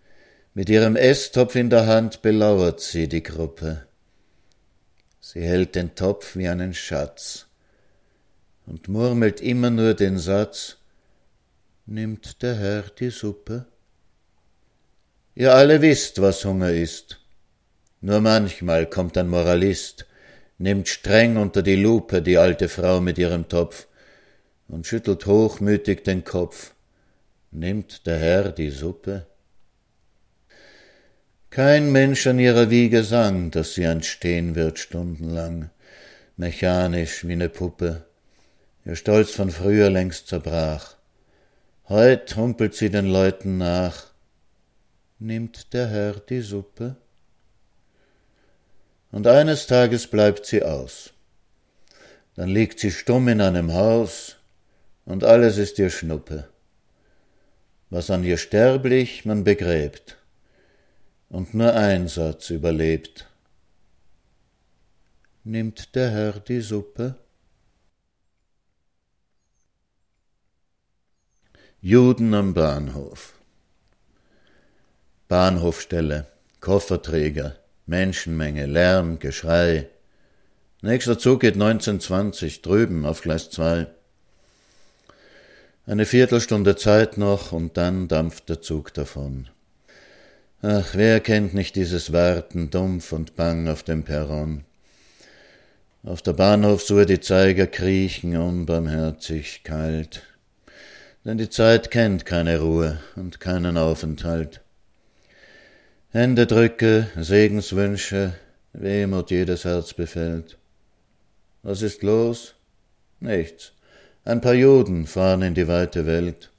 Mit 0.54 0.70
ihrem 0.70 0.96
Esstopf 0.96 1.54
in 1.54 1.68
der 1.68 1.86
Hand 1.86 2.22
belauert 2.22 2.80
sie 2.80 3.08
die 3.08 3.22
Gruppe. 3.22 3.86
Sie 5.20 5.42
hält 5.42 5.74
den 5.74 5.94
Topf 5.94 6.34
wie 6.34 6.48
einen 6.48 6.72
Schatz 6.72 7.46
und 8.64 8.88
murmelt 8.88 9.42
immer 9.42 9.68
nur 9.68 9.92
den 9.92 10.18
Satz, 10.18 10.78
Nimmt 11.88 12.42
der 12.42 12.56
Herr 12.56 12.82
die 12.98 13.10
Suppe? 13.10 13.64
Ihr 15.36 15.54
alle 15.54 15.82
wisst, 15.82 16.20
was 16.20 16.44
Hunger 16.44 16.72
ist. 16.72 17.20
Nur 18.00 18.20
manchmal 18.20 18.86
kommt 18.86 19.16
ein 19.16 19.28
Moralist, 19.28 20.04
nimmt 20.58 20.88
streng 20.88 21.36
unter 21.36 21.62
die 21.62 21.76
Lupe 21.76 22.22
die 22.22 22.38
alte 22.38 22.68
Frau 22.68 23.00
mit 23.00 23.18
ihrem 23.18 23.48
Topf 23.48 23.86
und 24.66 24.84
schüttelt 24.88 25.26
hochmütig 25.26 26.02
den 26.02 26.24
Kopf. 26.24 26.74
Nimmt 27.52 28.04
der 28.04 28.18
Herr 28.18 28.50
die 28.50 28.70
Suppe? 28.70 29.28
Kein 31.50 31.92
Mensch 31.92 32.26
an 32.26 32.40
ihrer 32.40 32.68
Wiege 32.68 33.04
sang, 33.04 33.52
dass 33.52 33.74
sie 33.74 33.84
entstehen 33.84 34.56
wird 34.56 34.80
stundenlang, 34.80 35.70
mechanisch 36.36 37.24
wie 37.28 37.36
ne 37.36 37.48
Puppe. 37.48 38.06
Ihr 38.84 38.96
Stolz 38.96 39.30
von 39.30 39.52
früher 39.52 39.88
längst 39.88 40.26
zerbrach. 40.26 40.95
Heut 41.88 42.34
humpelt 42.34 42.74
sie 42.74 42.90
den 42.90 43.06
Leuten 43.06 43.58
nach. 43.58 44.06
Nimmt 45.20 45.72
der 45.72 45.86
Herr 45.86 46.14
die 46.14 46.40
Suppe? 46.40 46.96
Und 49.12 49.28
eines 49.28 49.68
Tages 49.68 50.08
bleibt 50.08 50.46
sie 50.46 50.64
aus. 50.64 51.12
Dann 52.34 52.48
liegt 52.48 52.80
sie 52.80 52.90
stumm 52.90 53.28
in 53.28 53.40
einem 53.40 53.72
Haus, 53.72 54.36
und 55.04 55.22
alles 55.22 55.58
ist 55.58 55.78
ihr 55.78 55.90
Schnuppe. 55.90 56.48
Was 57.88 58.10
an 58.10 58.24
ihr 58.24 58.36
sterblich 58.36 59.24
man 59.24 59.44
begräbt, 59.44 60.16
und 61.28 61.54
nur 61.54 61.72
ein 61.72 62.08
Satz 62.08 62.50
überlebt. 62.50 63.28
Nimmt 65.44 65.94
der 65.94 66.10
Herr 66.10 66.40
die 66.40 66.60
Suppe? 66.60 67.14
Juden 71.88 72.34
am 72.34 72.52
Bahnhof. 72.52 73.34
Bahnhofstelle, 75.28 76.26
Kofferträger, 76.58 77.54
Menschenmenge, 77.86 78.66
Lärm, 78.66 79.20
Geschrei. 79.20 79.86
Nächster 80.82 81.16
Zug 81.16 81.42
geht 81.42 81.54
1920, 81.54 82.62
drüben 82.62 83.06
auf 83.06 83.20
Gleis 83.20 83.50
2. 83.50 83.86
Eine 85.86 86.06
Viertelstunde 86.06 86.74
Zeit 86.74 87.18
noch 87.18 87.52
und 87.52 87.76
dann 87.76 88.08
dampft 88.08 88.48
der 88.48 88.60
Zug 88.60 88.92
davon. 88.92 89.46
Ach, 90.62 90.88
wer 90.94 91.20
kennt 91.20 91.54
nicht 91.54 91.76
dieses 91.76 92.12
Warten 92.12 92.68
dumpf 92.70 93.12
und 93.12 93.36
bang 93.36 93.68
auf 93.68 93.84
dem 93.84 94.02
Perron? 94.02 94.64
Auf 96.02 96.20
der 96.20 96.32
Bahnhofsuhr 96.32 97.06
die 97.06 97.20
Zeiger 97.20 97.68
kriechen 97.68 98.36
unbarmherzig 98.36 99.62
kalt, 99.62 100.24
denn 101.26 101.38
die 101.38 101.50
Zeit 101.50 101.90
kennt 101.90 102.24
keine 102.24 102.60
Ruhe 102.60 103.00
und 103.16 103.40
keinen 103.40 103.76
Aufenthalt. 103.76 104.60
Händedrücke, 106.10 107.08
Segenswünsche, 107.16 108.34
Wehmut 108.72 109.32
jedes 109.32 109.64
Herz 109.64 109.92
befällt. 109.92 110.56
Was 111.64 111.82
ist 111.82 112.04
los? 112.04 112.54
Nichts. 113.18 113.72
Ein 114.24 114.40
paar 114.40 114.54
Juden 114.54 115.08
fahren 115.08 115.42
in 115.42 115.54
die 115.54 115.66
weite 115.66 116.06
Welt. 116.06 116.52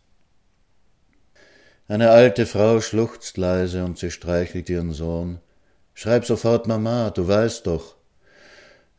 Eine 1.87 2.09
alte 2.09 2.45
Frau 2.45 2.81
schluchzt 2.81 3.37
leise 3.37 3.85
und 3.85 3.97
sie 3.97 4.11
streichelt 4.11 4.69
ihren 4.69 4.91
Sohn. 4.91 5.39
Schreib 5.93 6.25
sofort 6.25 6.67
Mama, 6.67 7.09
du 7.11 7.25
weißt 7.25 7.67
doch. 7.67 7.95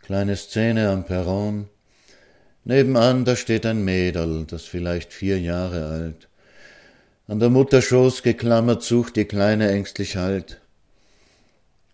Kleine 0.01 0.35
Szene 0.37 0.89
am 0.89 1.05
Perron. 1.05 1.69
Nebenan, 2.69 3.25
da 3.25 3.35
steht 3.35 3.65
ein 3.65 3.83
Mädel, 3.83 4.45
das 4.45 4.65
vielleicht 4.65 5.15
vier 5.15 5.41
Jahre 5.41 5.87
alt. 5.87 6.29
An 7.27 7.41
der 7.41 7.49
Mutter 7.49 7.81
Schoß 7.81 8.23
geklammert 8.23 8.83
sucht 8.83 9.17
die 9.17 9.25
Kleine 9.25 9.71
ängstlich 9.71 10.17
Halt. 10.17 10.61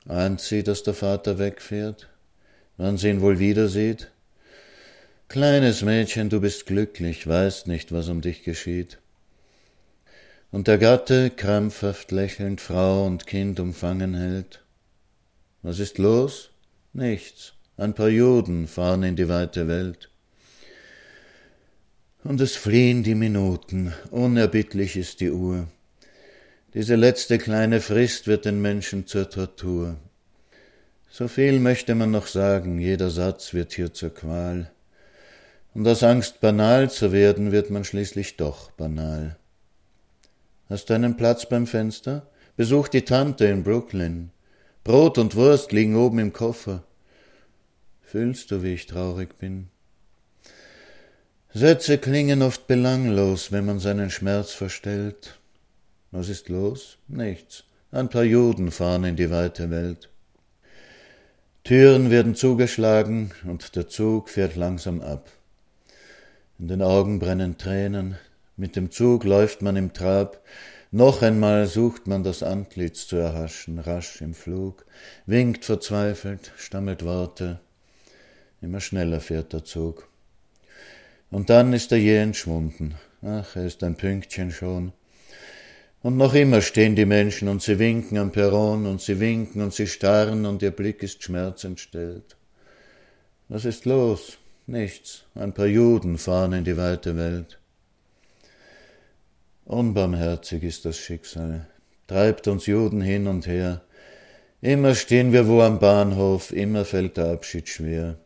Ahnt 0.08 0.40
sie, 0.40 0.64
dass 0.64 0.82
der 0.82 0.94
Vater 0.94 1.38
wegfährt? 1.38 2.08
wann 2.76 2.98
sie 2.98 3.10
ihn 3.10 3.20
wohl 3.20 3.38
wieder 3.38 3.68
sieht? 3.68 4.10
Kleines 5.28 5.82
Mädchen, 5.82 6.28
du 6.28 6.40
bist 6.40 6.66
glücklich, 6.66 7.24
weißt 7.24 7.68
nicht, 7.68 7.92
was 7.92 8.08
um 8.08 8.20
dich 8.20 8.42
geschieht. 8.42 8.98
Und 10.50 10.66
der 10.66 10.78
Gatte, 10.78 11.30
krampfhaft 11.30 12.10
lächelnd, 12.10 12.60
Frau 12.60 13.06
und 13.06 13.28
Kind 13.28 13.60
umfangen 13.60 14.14
hält. 14.14 14.64
Was 15.62 15.78
ist 15.78 15.98
los? 15.98 16.50
Nichts. 16.92 17.52
Ein 17.76 17.94
paar 17.94 18.08
Juden 18.08 18.66
fahren 18.66 19.04
in 19.04 19.14
die 19.14 19.28
weite 19.28 19.68
Welt. 19.68 20.10
Und 22.24 22.40
es 22.40 22.56
fliehen 22.56 23.02
die 23.02 23.14
Minuten, 23.14 23.92
unerbittlich 24.10 24.96
ist 24.96 25.20
die 25.20 25.30
Uhr. 25.30 25.68
Diese 26.72 26.94
letzte 26.94 27.36
kleine 27.36 27.82
Frist 27.82 28.26
wird 28.26 28.46
den 28.46 28.62
Menschen 28.62 29.06
zur 29.06 29.28
Tortur. 29.28 29.96
So 31.10 31.28
viel 31.28 31.60
möchte 31.60 31.94
man 31.94 32.10
noch 32.10 32.26
sagen, 32.26 32.78
jeder 32.78 33.10
Satz 33.10 33.52
wird 33.52 33.74
hier 33.74 33.92
zur 33.92 34.08
Qual. 34.08 34.70
Und 35.74 35.86
aus 35.86 36.02
Angst 36.02 36.40
banal 36.40 36.90
zu 36.90 37.12
werden, 37.12 37.52
wird 37.52 37.68
man 37.68 37.84
schließlich 37.84 38.38
doch 38.38 38.70
banal. 38.70 39.36
Hast 40.70 40.88
du 40.88 40.94
einen 40.94 41.18
Platz 41.18 41.46
beim 41.46 41.66
Fenster? 41.66 42.26
Besuch 42.56 42.88
die 42.88 43.02
Tante 43.02 43.44
in 43.44 43.62
Brooklyn. 43.62 44.30
Brot 44.82 45.18
und 45.18 45.36
Wurst 45.36 45.72
liegen 45.72 45.94
oben 45.94 46.18
im 46.20 46.32
Koffer. 46.32 46.84
Fühlst 48.00 48.50
du, 48.50 48.62
wie 48.62 48.72
ich 48.72 48.86
traurig 48.86 49.38
bin? 49.38 49.68
Sätze 51.56 51.98
klingen 51.98 52.42
oft 52.42 52.66
belanglos, 52.66 53.52
wenn 53.52 53.64
man 53.64 53.78
seinen 53.78 54.10
Schmerz 54.10 54.50
verstellt. 54.50 55.38
Was 56.10 56.28
ist 56.28 56.48
los? 56.48 56.98
Nichts. 57.06 57.62
Ein 57.92 58.08
paar 58.08 58.24
Juden 58.24 58.72
fahren 58.72 59.04
in 59.04 59.14
die 59.14 59.30
weite 59.30 59.70
Welt. 59.70 60.10
Türen 61.62 62.10
werden 62.10 62.34
zugeschlagen 62.34 63.30
und 63.46 63.76
der 63.76 63.86
Zug 63.86 64.30
fährt 64.30 64.56
langsam 64.56 65.00
ab. 65.00 65.30
In 66.58 66.66
den 66.66 66.82
Augen 66.82 67.20
brennen 67.20 67.56
Tränen, 67.56 68.18
mit 68.56 68.74
dem 68.74 68.90
Zug 68.90 69.22
läuft 69.22 69.62
man 69.62 69.76
im 69.76 69.92
Trab, 69.92 70.42
noch 70.90 71.22
einmal 71.22 71.68
sucht 71.68 72.08
man 72.08 72.24
das 72.24 72.42
Antlitz 72.42 73.06
zu 73.06 73.14
erhaschen, 73.14 73.78
rasch 73.78 74.20
im 74.22 74.34
Flug, 74.34 74.84
winkt 75.24 75.64
verzweifelt, 75.64 76.50
stammelt 76.56 77.04
Worte, 77.04 77.60
immer 78.60 78.80
schneller 78.80 79.20
fährt 79.20 79.52
der 79.52 79.62
Zug. 79.62 80.08
Und 81.34 81.50
dann 81.50 81.72
ist 81.72 81.90
er 81.90 81.98
je 81.98 82.18
entschwunden, 82.18 82.94
ach, 83.20 83.56
er 83.56 83.66
ist 83.66 83.82
ein 83.82 83.96
Pünktchen 83.96 84.52
schon, 84.52 84.92
und 86.00 86.16
noch 86.16 86.32
immer 86.32 86.60
stehen 86.60 86.94
die 86.94 87.06
Menschen 87.06 87.48
und 87.48 87.60
sie 87.60 87.80
winken 87.80 88.18
am 88.18 88.30
Perron 88.30 88.86
und 88.86 89.00
sie 89.00 89.18
winken 89.18 89.60
und 89.60 89.74
sie 89.74 89.88
starren 89.88 90.46
und 90.46 90.62
ihr 90.62 90.70
Blick 90.70 91.02
ist 91.02 91.24
schmerzentstellt. 91.24 92.36
Was 93.48 93.64
ist 93.64 93.84
los? 93.84 94.38
Nichts. 94.68 95.24
Ein 95.34 95.52
paar 95.52 95.66
Juden 95.66 96.18
fahren 96.18 96.52
in 96.52 96.62
die 96.62 96.76
weite 96.76 97.16
Welt. 97.16 97.58
Unbarmherzig 99.64 100.62
ist 100.62 100.84
das 100.84 100.98
Schicksal, 100.98 101.66
treibt 102.06 102.46
uns 102.46 102.66
Juden 102.66 103.00
hin 103.00 103.26
und 103.26 103.48
her. 103.48 103.80
Immer 104.60 104.94
stehen 104.94 105.32
wir 105.32 105.48
wo 105.48 105.62
am 105.62 105.80
Bahnhof, 105.80 106.52
immer 106.52 106.84
fällt 106.84 107.16
der 107.16 107.32
Abschied 107.32 107.68
schwer. 107.68 108.18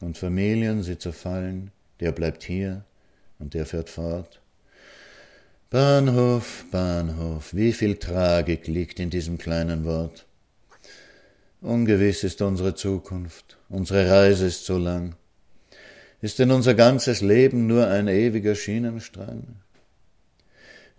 Und 0.00 0.18
Familien, 0.18 0.82
sie 0.82 0.98
zerfallen, 0.98 1.70
der 2.00 2.12
bleibt 2.12 2.42
hier 2.42 2.84
und 3.38 3.54
der 3.54 3.66
fährt 3.66 3.88
fort. 3.88 4.40
Bahnhof, 5.70 6.64
Bahnhof, 6.70 7.54
wie 7.54 7.72
viel 7.72 7.96
Tragik 7.96 8.66
liegt 8.66 9.00
in 9.00 9.10
diesem 9.10 9.38
kleinen 9.38 9.84
Wort. 9.84 10.26
Ungewiss 11.60 12.22
ist 12.22 12.42
unsere 12.42 12.74
Zukunft, 12.74 13.56
unsere 13.68 14.08
Reise 14.08 14.46
ist 14.46 14.64
so 14.66 14.78
lang. 14.78 15.16
Ist 16.20 16.38
denn 16.38 16.50
unser 16.50 16.74
ganzes 16.74 17.20
Leben 17.20 17.66
nur 17.66 17.88
ein 17.88 18.08
ewiger 18.08 18.54
Schienenstrang? 18.54 19.56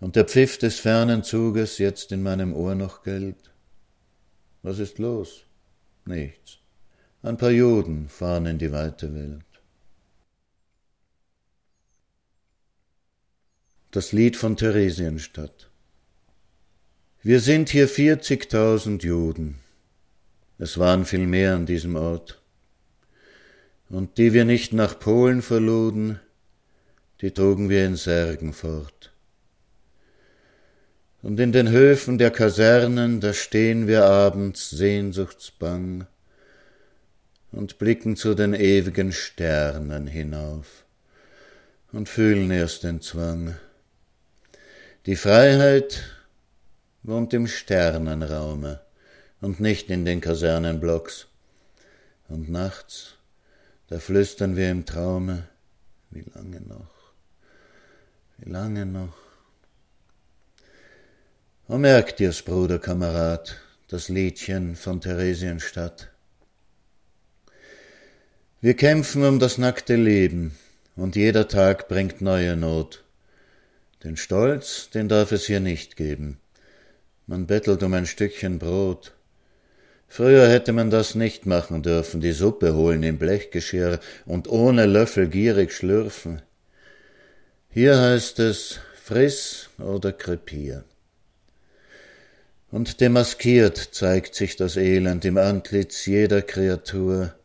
Und 0.00 0.16
der 0.16 0.24
Pfiff 0.24 0.58
des 0.58 0.78
fernen 0.78 1.24
Zuges 1.24 1.78
jetzt 1.78 2.12
in 2.12 2.22
meinem 2.22 2.54
Ohr 2.54 2.74
noch 2.74 3.02
gellt? 3.02 3.50
Was 4.62 4.78
ist 4.78 4.98
los? 4.98 5.44
Nichts. 6.04 6.58
Ein 7.22 7.36
paar 7.36 7.50
Juden 7.50 8.08
fahren 8.08 8.46
in 8.46 8.58
die 8.58 8.72
weite 8.72 9.14
Welt. 9.14 9.48
das 13.90 14.12
Lied 14.12 14.36
von 14.36 14.56
Theresienstadt. 14.56 15.70
Wir 17.22 17.40
sind 17.40 17.70
hier 17.70 17.88
vierzigtausend 17.88 19.02
Juden. 19.02 19.58
Es 20.58 20.78
waren 20.78 21.04
viel 21.04 21.26
mehr 21.26 21.54
an 21.54 21.66
diesem 21.66 21.96
Ort. 21.96 22.40
Und 23.88 24.18
die 24.18 24.32
wir 24.32 24.44
nicht 24.44 24.72
nach 24.72 24.98
Polen 24.98 25.40
verluden, 25.40 26.20
die 27.22 27.30
trugen 27.30 27.68
wir 27.68 27.86
in 27.86 27.96
Särgen 27.96 28.52
fort. 28.52 29.12
Und 31.22 31.40
in 31.40 31.52
den 31.52 31.70
Höfen 31.70 32.18
der 32.18 32.30
Kasernen, 32.30 33.20
da 33.20 33.32
stehen 33.32 33.86
wir 33.88 34.04
abends 34.04 34.70
sehnsuchtsbang 34.70 36.06
und 37.52 37.78
blicken 37.78 38.16
zu 38.16 38.34
den 38.34 38.54
ewigen 38.54 39.12
Sternen 39.12 40.06
hinauf 40.06 40.84
und 41.92 42.08
fühlen 42.08 42.50
erst 42.50 42.84
den 42.84 43.00
Zwang. 43.00 43.56
Die 45.06 45.16
Freiheit 45.16 46.02
wohnt 47.02 47.32
im 47.32 47.46
Sternenraume 47.46 48.80
und 49.40 49.60
nicht 49.60 49.90
in 49.90 50.04
den 50.04 50.20
Kasernenblocks. 50.20 51.26
Und 52.28 52.50
nachts, 52.50 53.14
da 53.88 53.98
flüstern 53.98 54.56
wir 54.56 54.70
im 54.70 54.84
Traume, 54.84 55.44
wie 56.10 56.24
lange 56.34 56.60
noch, 56.60 57.12
wie 58.36 58.50
lange 58.50 58.84
noch. 58.84 59.16
Oh, 61.68 61.78
merkt 61.78 62.18
dir's, 62.18 62.42
Bruder, 62.42 62.78
Kamerad, 62.78 63.56
das 63.88 64.08
Liedchen 64.08 64.76
von 64.76 65.00
Theresienstadt. 65.00 66.07
Wir 68.60 68.74
kämpfen 68.74 69.22
um 69.22 69.38
das 69.38 69.56
nackte 69.56 69.94
Leben, 69.94 70.58
und 70.96 71.14
jeder 71.14 71.46
Tag 71.46 71.86
bringt 71.86 72.20
neue 72.20 72.56
Not. 72.56 73.04
Den 74.02 74.16
Stolz, 74.16 74.90
den 74.90 75.08
darf 75.08 75.30
es 75.30 75.46
hier 75.46 75.60
nicht 75.60 75.94
geben. 75.94 76.40
Man 77.28 77.46
bettelt 77.46 77.84
um 77.84 77.94
ein 77.94 78.06
Stückchen 78.06 78.58
Brot. 78.58 79.12
Früher 80.08 80.48
hätte 80.48 80.72
man 80.72 80.90
das 80.90 81.14
nicht 81.14 81.46
machen 81.46 81.84
dürfen, 81.84 82.20
die 82.20 82.32
Suppe 82.32 82.74
holen 82.74 83.04
im 83.04 83.16
Blechgeschirr 83.16 84.00
und 84.26 84.48
ohne 84.48 84.86
Löffel 84.86 85.28
gierig 85.28 85.72
schlürfen. 85.72 86.42
Hier 87.70 87.96
heißt 87.96 88.40
es 88.40 88.80
friss 89.00 89.68
oder 89.78 90.10
krepier. 90.10 90.82
Und 92.72 93.00
demaskiert 93.00 93.76
zeigt 93.76 94.34
sich 94.34 94.56
das 94.56 94.76
Elend 94.76 95.24
im 95.24 95.38
Antlitz 95.38 96.06
jeder 96.06 96.42
Kreatur, 96.42 97.37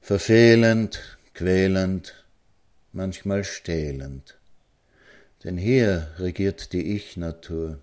verfehlend, 0.00 1.18
quälend, 1.34 2.24
manchmal 2.92 3.44
stählend 3.44 4.36
denn 5.44 5.56
hier 5.56 6.08
regiert 6.18 6.72
die 6.72 6.96
Ich-Natur. 6.96 7.78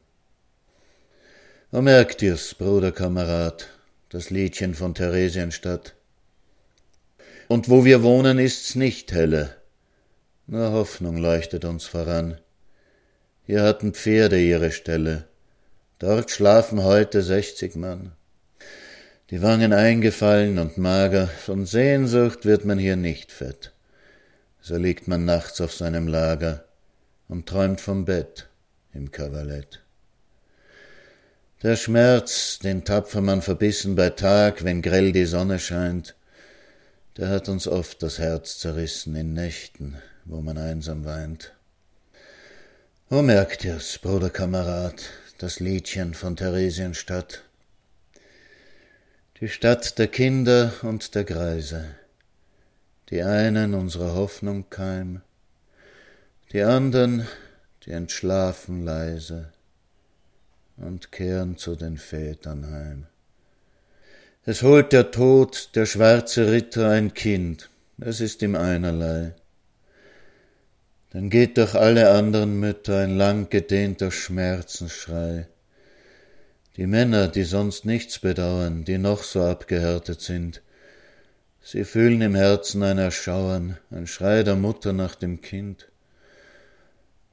O 1.72 1.82
merkt 1.82 2.22
dir's, 2.22 2.53
Bruder 2.53 2.91
Kamerad, 2.91 3.70
das 4.09 4.30
Liedchen 4.30 4.76
von 4.76 4.93
Theresienstadt. 4.93 5.95
und 7.47 7.70
wo 7.70 7.86
wir 7.86 8.03
wohnen, 8.03 8.39
ist's 8.39 8.76
nicht 8.76 9.11
helle. 9.13 9.55
Nur 10.47 10.72
Hoffnung 10.72 11.18
leuchtet 11.18 11.65
uns 11.65 11.86
voran. 11.86 12.39
Hier 13.43 13.63
hatten 13.63 13.93
Pferde 13.93 14.39
ihre 14.39 14.72
Stelle. 14.72 15.28
Dort 15.99 16.30
schlafen 16.30 16.84
heute 16.84 17.22
sechzig 17.22 17.76
Mann. 17.76 18.16
Die 19.30 19.41
Wangen 19.41 19.73
eingefallen 19.73 20.57
und 20.57 20.78
mager, 20.78 21.28
von 21.28 21.65
Sehnsucht 21.65 22.45
wird 22.45 22.63
man 22.63 22.80
hier 22.80 22.95
nicht 22.95 23.34
fett. 23.34 23.73
So 24.61 24.78
liegt 24.78 25.09
man 25.09 25.25
nachts 25.25 25.59
auf 25.59 25.73
seinem 25.73 26.07
Lager 26.07 26.63
und 27.28 27.45
träumt 27.45 27.82
vom 27.82 28.05
Bett 28.05 28.47
im 28.93 29.11
Kavalett. 29.11 29.84
Der 31.61 31.75
Schmerz, 31.75 32.59
den 32.59 32.86
tapfer 32.86 33.19
man 33.19 33.41
verbissen 33.41 33.95
bei 33.95 34.11
Tag, 34.11 34.63
wenn 34.63 34.82
grell 34.82 35.11
die 35.11 35.25
Sonne 35.25 35.59
scheint, 35.59 36.15
der 37.17 37.28
hat 37.28 37.49
uns 37.49 37.67
oft 37.67 38.01
das 38.03 38.19
Herz 38.19 38.59
zerrissen 38.59 39.13
in 39.17 39.34
Nächten, 39.34 39.97
wo 40.23 40.39
man 40.39 40.57
einsam 40.57 41.03
weint. 41.03 41.53
O 43.09 43.21
merkt 43.21 43.65
ihr's, 43.65 43.97
Bruder 43.97 44.30
Kamerad, 44.30 45.03
das 45.38 45.59
Liedchen 45.59 46.13
von 46.13 46.38
Theresienstadt. 46.38 47.43
Die 49.39 49.49
Stadt 49.49 49.99
der 49.99 50.07
Kinder 50.07 50.73
und 50.81 51.13
der 51.13 51.23
Greise, 51.23 51.85
die 53.11 53.21
einen 53.21 53.75
unserer 53.75 54.15
Hoffnung 54.15 54.65
keim, 54.71 55.21
die 56.51 56.63
andern, 56.63 57.27
die 57.85 57.91
entschlafen 57.91 58.83
leise 58.83 59.53
und 60.77 61.11
kehren 61.11 61.55
zu 61.55 61.75
den 61.75 61.99
Vätern 61.99 62.71
heim. 62.71 63.05
Es 64.43 64.63
holt 64.63 64.91
der 64.91 65.11
Tod, 65.11 65.69
der 65.75 65.85
schwarze 65.85 66.51
Ritter, 66.51 66.89
ein 66.89 67.13
Kind, 67.13 67.69
es 67.99 68.21
ist 68.21 68.41
ihm 68.41 68.55
einerlei. 68.55 69.35
Dann 71.11 71.29
geht 71.29 71.57
durch 71.57 71.75
alle 71.75 72.09
anderen 72.09 72.59
Mütter 72.59 73.03
ein 73.03 73.15
lang 73.15 73.51
gedehnter 73.51 74.09
Schmerzensschrei. 74.09 75.47
Die 76.78 76.86
Männer, 76.86 77.28
die 77.28 77.43
sonst 77.43 77.86
nichts 77.86 78.19
bedauern, 78.19 78.86
die 78.86 78.99
noch 78.99 79.23
so 79.23 79.41
abgehärtet 79.41 80.21
sind, 80.21 80.61
sie 81.59 81.84
fühlen 81.84 82.21
im 82.21 82.36
Herzen 82.36 82.84
ein 82.84 82.99
Erschauern, 82.99 83.78
ein 83.89 84.05
Schrei 84.05 84.43
der 84.43 84.55
Mutter 84.55 84.93
nach 84.93 85.15
dem 85.15 85.41
Kind. 85.41 85.89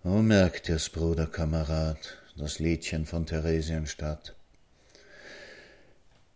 Oh, 0.02 0.22
merkt 0.22 0.70
ihr's, 0.70 0.88
Bruder, 0.88 1.26
Kamerad, 1.26 1.98
das 2.36 2.58
Liedchen 2.58 3.04
von 3.04 3.26
Theresienstadt. 3.26 4.34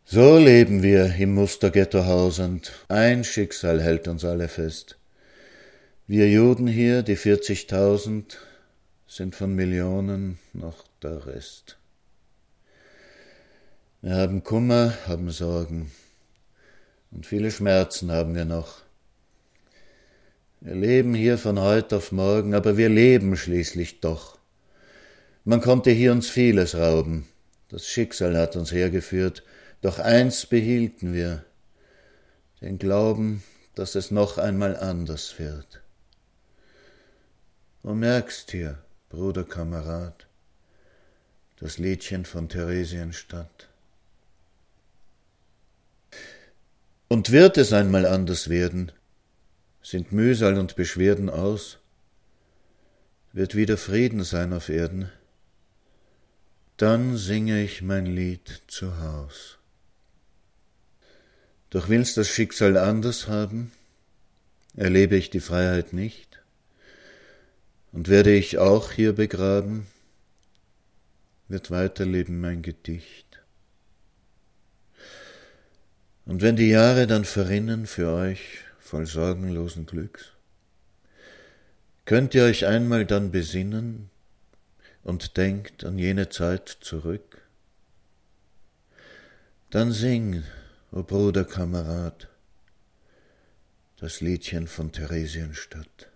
So 0.04 0.36
leben 0.36 0.82
wir 0.82 1.14
im 1.16 1.32
Musterghetto 1.32 2.04
hausend, 2.04 2.72
ein 2.88 3.24
Schicksal 3.24 3.80
hält 3.80 4.06
uns 4.06 4.22
alle 4.22 4.48
fest. 4.48 4.98
Wir 6.06 6.30
Juden 6.30 6.66
hier, 6.66 7.02
die 7.02 7.16
vierzigtausend, 7.16 8.38
sind 9.06 9.34
von 9.34 9.54
Millionen 9.54 10.38
noch 10.52 10.84
der 11.02 11.26
Rest. 11.26 11.78
Wir 14.00 14.14
haben 14.14 14.44
Kummer, 14.44 14.96
haben 15.08 15.28
Sorgen 15.28 15.90
und 17.10 17.26
viele 17.26 17.50
Schmerzen 17.50 18.12
haben 18.12 18.36
wir 18.36 18.44
noch. 18.44 18.82
Wir 20.60 20.76
leben 20.76 21.14
hier 21.14 21.36
von 21.36 21.58
heute 21.58 21.96
auf 21.96 22.12
morgen, 22.12 22.54
aber 22.54 22.76
wir 22.76 22.88
leben 22.88 23.36
schließlich 23.36 23.98
doch. 23.98 24.38
Man 25.44 25.60
konnte 25.60 25.90
hier 25.90 26.12
uns 26.12 26.30
vieles 26.30 26.76
rauben, 26.76 27.26
das 27.70 27.88
Schicksal 27.88 28.38
hat 28.38 28.54
uns 28.54 28.70
hergeführt, 28.70 29.42
doch 29.80 29.98
eins 29.98 30.46
behielten 30.46 31.12
wir, 31.12 31.44
den 32.60 32.78
Glauben, 32.78 33.42
dass 33.74 33.96
es 33.96 34.12
noch 34.12 34.38
einmal 34.38 34.76
anders 34.76 35.40
wird. 35.40 35.82
Du 37.82 37.94
merkst 37.94 38.52
hier, 38.52 38.78
Bruder 39.08 39.42
Kamerad, 39.42 40.28
das 41.58 41.78
Liedchen 41.78 42.24
von 42.24 42.48
Theresienstadt. 42.48 43.67
Und 47.08 47.32
wird 47.32 47.56
es 47.56 47.72
einmal 47.72 48.04
anders 48.04 48.50
werden, 48.50 48.92
sind 49.82 50.12
Mühsal 50.12 50.58
und 50.58 50.76
Beschwerden 50.76 51.30
aus, 51.30 51.78
wird 53.32 53.54
wieder 53.54 53.78
Frieden 53.78 54.24
sein 54.24 54.52
auf 54.52 54.68
Erden, 54.68 55.10
dann 56.76 57.16
singe 57.16 57.62
ich 57.62 57.80
mein 57.80 58.04
Lied 58.04 58.62
zu 58.66 58.98
Haus. 59.00 59.58
Doch 61.70 61.88
will's 61.88 62.12
das 62.12 62.28
Schicksal 62.28 62.76
anders 62.76 63.26
haben, 63.26 63.72
erlebe 64.76 65.16
ich 65.16 65.30
die 65.30 65.40
Freiheit 65.40 65.94
nicht, 65.94 66.42
und 67.92 68.08
werde 68.08 68.34
ich 68.34 68.58
auch 68.58 68.92
hier 68.92 69.14
begraben, 69.14 69.86
wird 71.48 71.70
weiterleben 71.70 72.40
mein 72.40 72.60
Gedicht. 72.60 73.27
Und 76.28 76.42
wenn 76.42 76.56
die 76.56 76.68
Jahre 76.68 77.06
dann 77.06 77.24
verrinnen 77.24 77.86
für 77.86 78.10
euch 78.12 78.58
voll 78.78 79.06
sorgenlosen 79.06 79.86
Glücks, 79.86 80.32
könnt 82.04 82.34
ihr 82.34 82.44
euch 82.44 82.66
einmal 82.66 83.06
dann 83.06 83.30
besinnen 83.30 84.10
und 85.02 85.38
denkt 85.38 85.84
an 85.84 85.98
jene 85.98 86.28
Zeit 86.28 86.68
zurück, 86.68 87.40
dann 89.70 89.90
sing 89.90 90.42
o 90.92 91.02
Bruder 91.02 91.46
Kamerad, 91.46 92.28
das 93.96 94.20
Liedchen 94.20 94.66
von 94.66 94.92
Theresienstadt. 94.92 96.07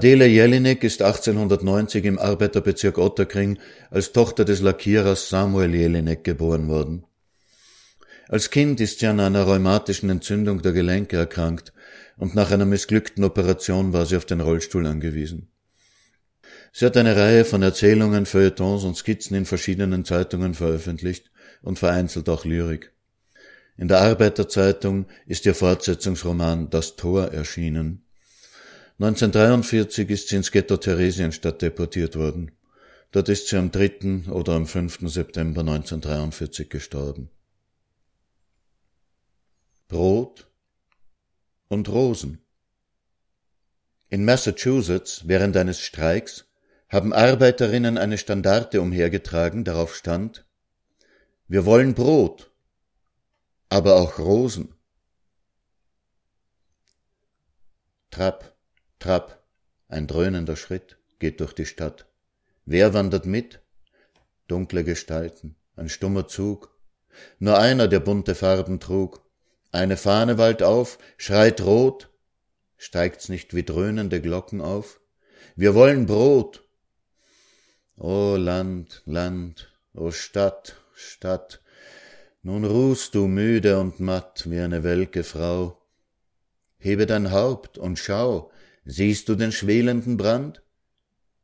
Adele 0.00 0.28
Jelinek 0.28 0.82
ist 0.82 1.02
1890 1.02 2.06
im 2.06 2.18
Arbeiterbezirk 2.18 2.96
Otterkring 2.96 3.58
als 3.90 4.12
Tochter 4.12 4.46
des 4.46 4.62
Lackierers 4.62 5.28
Samuel 5.28 5.74
Jelinek 5.74 6.24
geboren 6.24 6.68
worden. 6.68 7.04
Als 8.26 8.48
Kind 8.48 8.80
ist 8.80 9.00
sie 9.00 9.08
an 9.08 9.20
einer 9.20 9.42
rheumatischen 9.42 10.08
Entzündung 10.08 10.62
der 10.62 10.72
Gelenke 10.72 11.18
erkrankt 11.18 11.74
und 12.16 12.34
nach 12.34 12.50
einer 12.50 12.64
missglückten 12.64 13.24
Operation 13.24 13.92
war 13.92 14.06
sie 14.06 14.16
auf 14.16 14.24
den 14.24 14.40
Rollstuhl 14.40 14.86
angewiesen. 14.86 15.50
Sie 16.72 16.86
hat 16.86 16.96
eine 16.96 17.14
Reihe 17.14 17.44
von 17.44 17.60
Erzählungen, 17.60 18.24
Feuilletons 18.24 18.84
und 18.84 18.96
Skizzen 18.96 19.36
in 19.36 19.44
verschiedenen 19.44 20.06
Zeitungen 20.06 20.54
veröffentlicht 20.54 21.30
und 21.60 21.78
vereinzelt 21.78 22.30
auch 22.30 22.46
Lyrik. 22.46 22.94
In 23.76 23.88
der 23.88 24.00
Arbeiterzeitung 24.00 25.08
ist 25.26 25.44
ihr 25.44 25.54
Fortsetzungsroman 25.54 26.70
Das 26.70 26.96
Tor 26.96 27.32
erschienen. 27.32 28.06
1943 29.00 30.10
ist 30.10 30.28
sie 30.28 30.36
ins 30.36 30.50
Ghetto 30.50 30.76
Theresienstadt 30.76 31.62
deportiert 31.62 32.16
worden. 32.16 32.50
Dort 33.12 33.30
ist 33.30 33.48
sie 33.48 33.56
am 33.56 33.70
3. 33.70 34.28
oder 34.30 34.52
am 34.52 34.66
5. 34.66 35.10
September 35.10 35.62
1943 35.62 36.68
gestorben. 36.68 37.30
Brot 39.88 40.50
und 41.68 41.88
Rosen. 41.88 42.44
In 44.10 44.26
Massachusetts 44.26 45.26
während 45.26 45.56
eines 45.56 45.80
Streiks 45.80 46.44
haben 46.90 47.14
Arbeiterinnen 47.14 47.96
eine 47.96 48.18
Standarte 48.18 48.82
umhergetragen, 48.82 49.64
darauf 49.64 49.96
stand 49.96 50.44
Wir 51.48 51.64
wollen 51.64 51.94
Brot, 51.94 52.52
aber 53.70 53.96
auch 53.96 54.18
Rosen. 54.18 54.74
Trapp, 58.10 58.49
trapp, 59.00 59.42
ein 59.88 60.06
dröhnender 60.06 60.56
Schritt 60.56 60.98
geht 61.18 61.40
durch 61.40 61.52
die 61.52 61.66
Stadt. 61.66 62.06
Wer 62.64 62.94
wandert 62.94 63.26
mit? 63.26 63.60
Dunkle 64.46 64.84
Gestalten, 64.84 65.56
ein 65.74 65.88
stummer 65.88 66.28
Zug. 66.28 66.76
Nur 67.40 67.58
einer, 67.58 67.88
der 67.88 68.00
bunte 68.00 68.34
Farben 68.34 68.78
trug, 68.78 69.20
eine 69.72 69.96
Fahne 69.96 70.38
wallt 70.38 70.62
auf, 70.62 70.98
schreit 71.16 71.60
rot, 71.60 72.10
steigt's 72.76 73.28
nicht 73.28 73.54
wie 73.54 73.64
dröhnende 73.64 74.20
Glocken 74.20 74.60
auf? 74.60 75.00
Wir 75.56 75.74
wollen 75.74 76.06
Brot. 76.06 76.64
O 77.96 78.36
Land, 78.36 79.02
Land, 79.04 79.72
o 79.94 80.10
Stadt, 80.10 80.76
Stadt, 80.94 81.60
nun 82.42 82.64
ruhst 82.64 83.14
du 83.14 83.26
müde 83.26 83.78
und 83.78 84.00
matt 84.00 84.50
wie 84.50 84.60
eine 84.60 84.82
welke 84.82 85.24
Frau. 85.24 85.76
Hebe 86.78 87.04
dein 87.06 87.30
Haupt 87.30 87.76
und 87.76 87.98
schau, 87.98 88.50
siehst 88.90 89.28
du 89.28 89.36
den 89.36 89.52
schwelenden 89.52 90.16
Brand? 90.16 90.62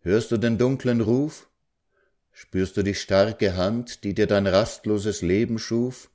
Hörst 0.01 0.33
du 0.33 0.37
den 0.37 0.59
dunklen 0.59 1.01
Ruf? 1.01 1.49
Spürst 2.33 2.77
du 2.77 2.83
die 2.83 2.95
starke 2.95 3.57
Hand, 3.57 4.03
die 4.05 4.15
dir 4.15 4.27
dein 4.27 4.47
rastloses 4.47 5.23
Leben 5.23 5.59
schuf? 5.59 6.11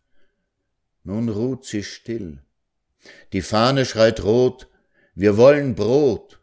Nun 1.03 1.29
ruht 1.29 1.65
sie 1.65 1.83
still. 1.83 2.43
Die 3.33 3.41
Fahne 3.41 3.85
schreit 3.85 4.23
rot, 4.23 4.67
wir 5.15 5.37
wollen 5.37 5.73
Brot. 5.73 6.39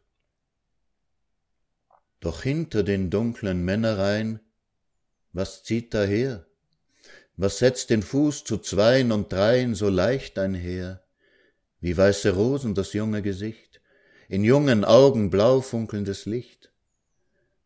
Doch 2.20 2.42
hinter 2.42 2.82
den 2.82 3.10
dunklen 3.10 3.64
Männereien, 3.64 4.40
was 5.32 5.62
zieht 5.62 5.94
daher? 5.94 6.46
Was 7.36 7.58
setzt 7.58 7.90
den 7.90 8.02
Fuß 8.02 8.42
zu 8.42 8.58
zweien 8.58 9.12
und 9.12 9.32
dreien 9.32 9.74
so 9.74 9.88
leicht 9.88 10.38
einher? 10.38 11.04
Wie 11.80 11.96
weiße 11.96 12.34
Rosen 12.34 12.74
das 12.74 12.94
junge 12.94 13.22
Gesicht, 13.22 13.67
in 14.28 14.44
jungen 14.44 14.84
Augen 14.84 15.30
blau 15.30 15.60
funkelndes 15.60 16.26
Licht 16.26 16.68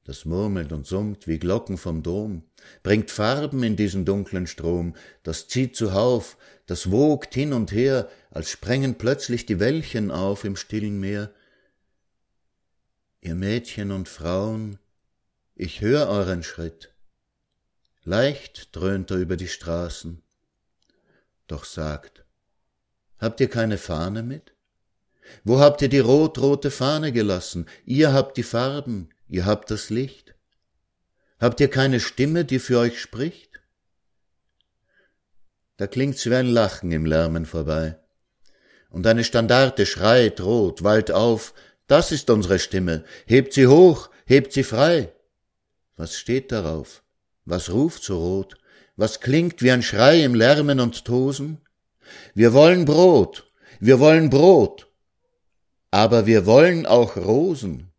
das 0.05 0.25
murmelt 0.25 0.73
und 0.73 0.87
summt 0.87 1.29
wie 1.29 1.39
Glocken 1.39 1.79
vom 1.79 2.03
Dom, 2.03 2.43
bringt 2.83 3.11
Farben 3.11 3.63
in 3.63 3.77
diesen 3.77 4.05
dunklen 4.05 4.47
Strom, 4.47 4.97
das 5.23 5.47
zieht 5.47 5.77
zuhauf, 5.77 6.37
das 6.67 6.91
wogt 6.91 7.35
hin 7.35 7.53
und 7.53 7.71
her, 7.71 8.11
als 8.31 8.51
sprengen 8.51 8.97
plötzlich 8.97 9.47
die 9.47 9.61
Wellchen 9.61 10.11
auf 10.11 10.45
im 10.45 10.57
stillen 10.57 10.99
Meer. 10.99 11.33
Ihr 13.21 13.37
Mädchen 13.37 13.93
und 13.93 14.09
Frauen, 14.09 14.79
ich 15.55 15.81
hör 15.81 16.09
euren 16.09 16.43
Schritt, 16.43 16.93
leicht 18.03 18.75
dröhnt 18.75 19.13
er 19.13 19.19
über 19.19 19.37
die 19.37 19.49
Straßen, 19.49 20.21
doch 21.47 21.65
sagt, 21.65 22.25
habt 23.19 23.39
ihr 23.39 23.49
keine 23.49 23.79
Fahne 23.79 24.25
mit? 24.25 24.52
Wo 25.45 25.61
habt 25.61 25.83
ihr 25.83 25.89
die 25.89 25.99
rotrote 25.99 26.71
Fahne 26.71 27.13
gelassen? 27.13 27.67
Ihr 27.85 28.13
habt 28.13 28.37
die 28.37 28.43
Farben, 28.43 29.09
Ihr 29.33 29.47
habt 29.47 29.71
das 29.71 29.89
Licht. 29.89 30.35
Habt 31.41 31.59
ihr 31.61 31.69
keine 31.69 32.01
Stimme, 32.01 32.45
die 32.45 32.59
für 32.59 32.79
euch 32.79 33.01
spricht? 33.01 33.63
Da 35.79 35.87
klingt's 35.87 36.27
wie 36.27 36.35
ein 36.35 36.49
Lachen 36.49 36.93
im 36.93 37.07
Lärmen 37.07 37.47
vorbei. 37.47 37.99
Und 38.91 39.07
eine 39.07 39.25
Standarte 39.25 39.87
schreit 39.87 40.43
rot, 40.43 40.85
wallt 40.85 41.11
auf, 41.11 41.55
das 41.87 42.13
ist 42.13 42.29
unsere 42.29 42.59
Stimme, 42.59 43.05
hebt 43.25 43.55
sie 43.55 43.67
hoch, 43.67 44.11
hebt 44.27 44.53
sie 44.53 44.65
frei. 44.65 45.11
Was 45.97 46.19
steht 46.19 46.53
darauf? 46.53 47.03
Was 47.47 47.71
ruft 47.71 48.03
so 48.03 48.19
rot? 48.19 48.59
Was 48.97 49.21
klingt 49.21 49.63
wie 49.63 49.71
ein 49.71 49.83
Schrei 49.83 50.23
im 50.23 50.35
Lärmen 50.35 50.79
und 50.79 51.07
Tosen? 51.07 51.63
Wir 52.35 52.53
wollen 52.53 52.85
Brot, 52.85 53.51
wir 53.81 53.99
wollen 53.99 54.29
Brot, 54.29 54.92
aber 55.93 56.27
wir 56.27 56.47
wollen 56.47 56.87
auch 56.87 57.17
Rosen. 57.17 57.92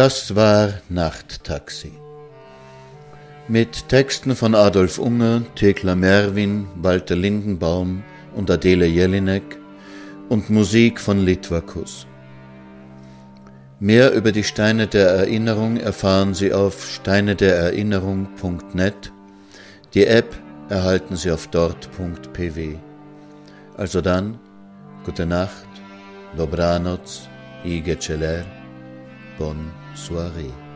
Das 0.00 0.34
war 0.34 0.72
Nachttaxi. 0.88 1.92
Mit 3.48 3.90
Texten 3.90 4.34
von 4.34 4.54
Adolf 4.54 4.98
Unger, 4.98 5.42
Thekla 5.56 5.94
Merwin, 5.94 6.68
Walter 6.76 7.16
Lindenbaum 7.16 8.02
und 8.34 8.50
Adele 8.50 8.86
Jelinek 8.86 9.58
und 10.30 10.48
Musik 10.48 10.98
von 10.98 11.18
Litwakus. 11.18 12.06
Mehr 13.78 14.14
über 14.14 14.32
die 14.32 14.42
Steine 14.42 14.86
der 14.86 15.10
Erinnerung 15.10 15.76
erfahren 15.76 16.32
Sie 16.32 16.54
auf 16.54 16.88
steinedererinnerung.net. 16.88 19.12
Die 19.92 20.06
App 20.06 20.34
erhalten 20.70 21.16
Sie 21.16 21.30
auf 21.30 21.46
dort.pw. 21.48 22.78
Also 23.76 24.00
dann, 24.00 24.38
gute 25.04 25.26
Nacht, 25.26 25.68
dobranoc 26.38 27.00
i 27.66 27.82
geceler, 27.82 28.46
bon 29.38 29.79
soirée. 29.94 30.69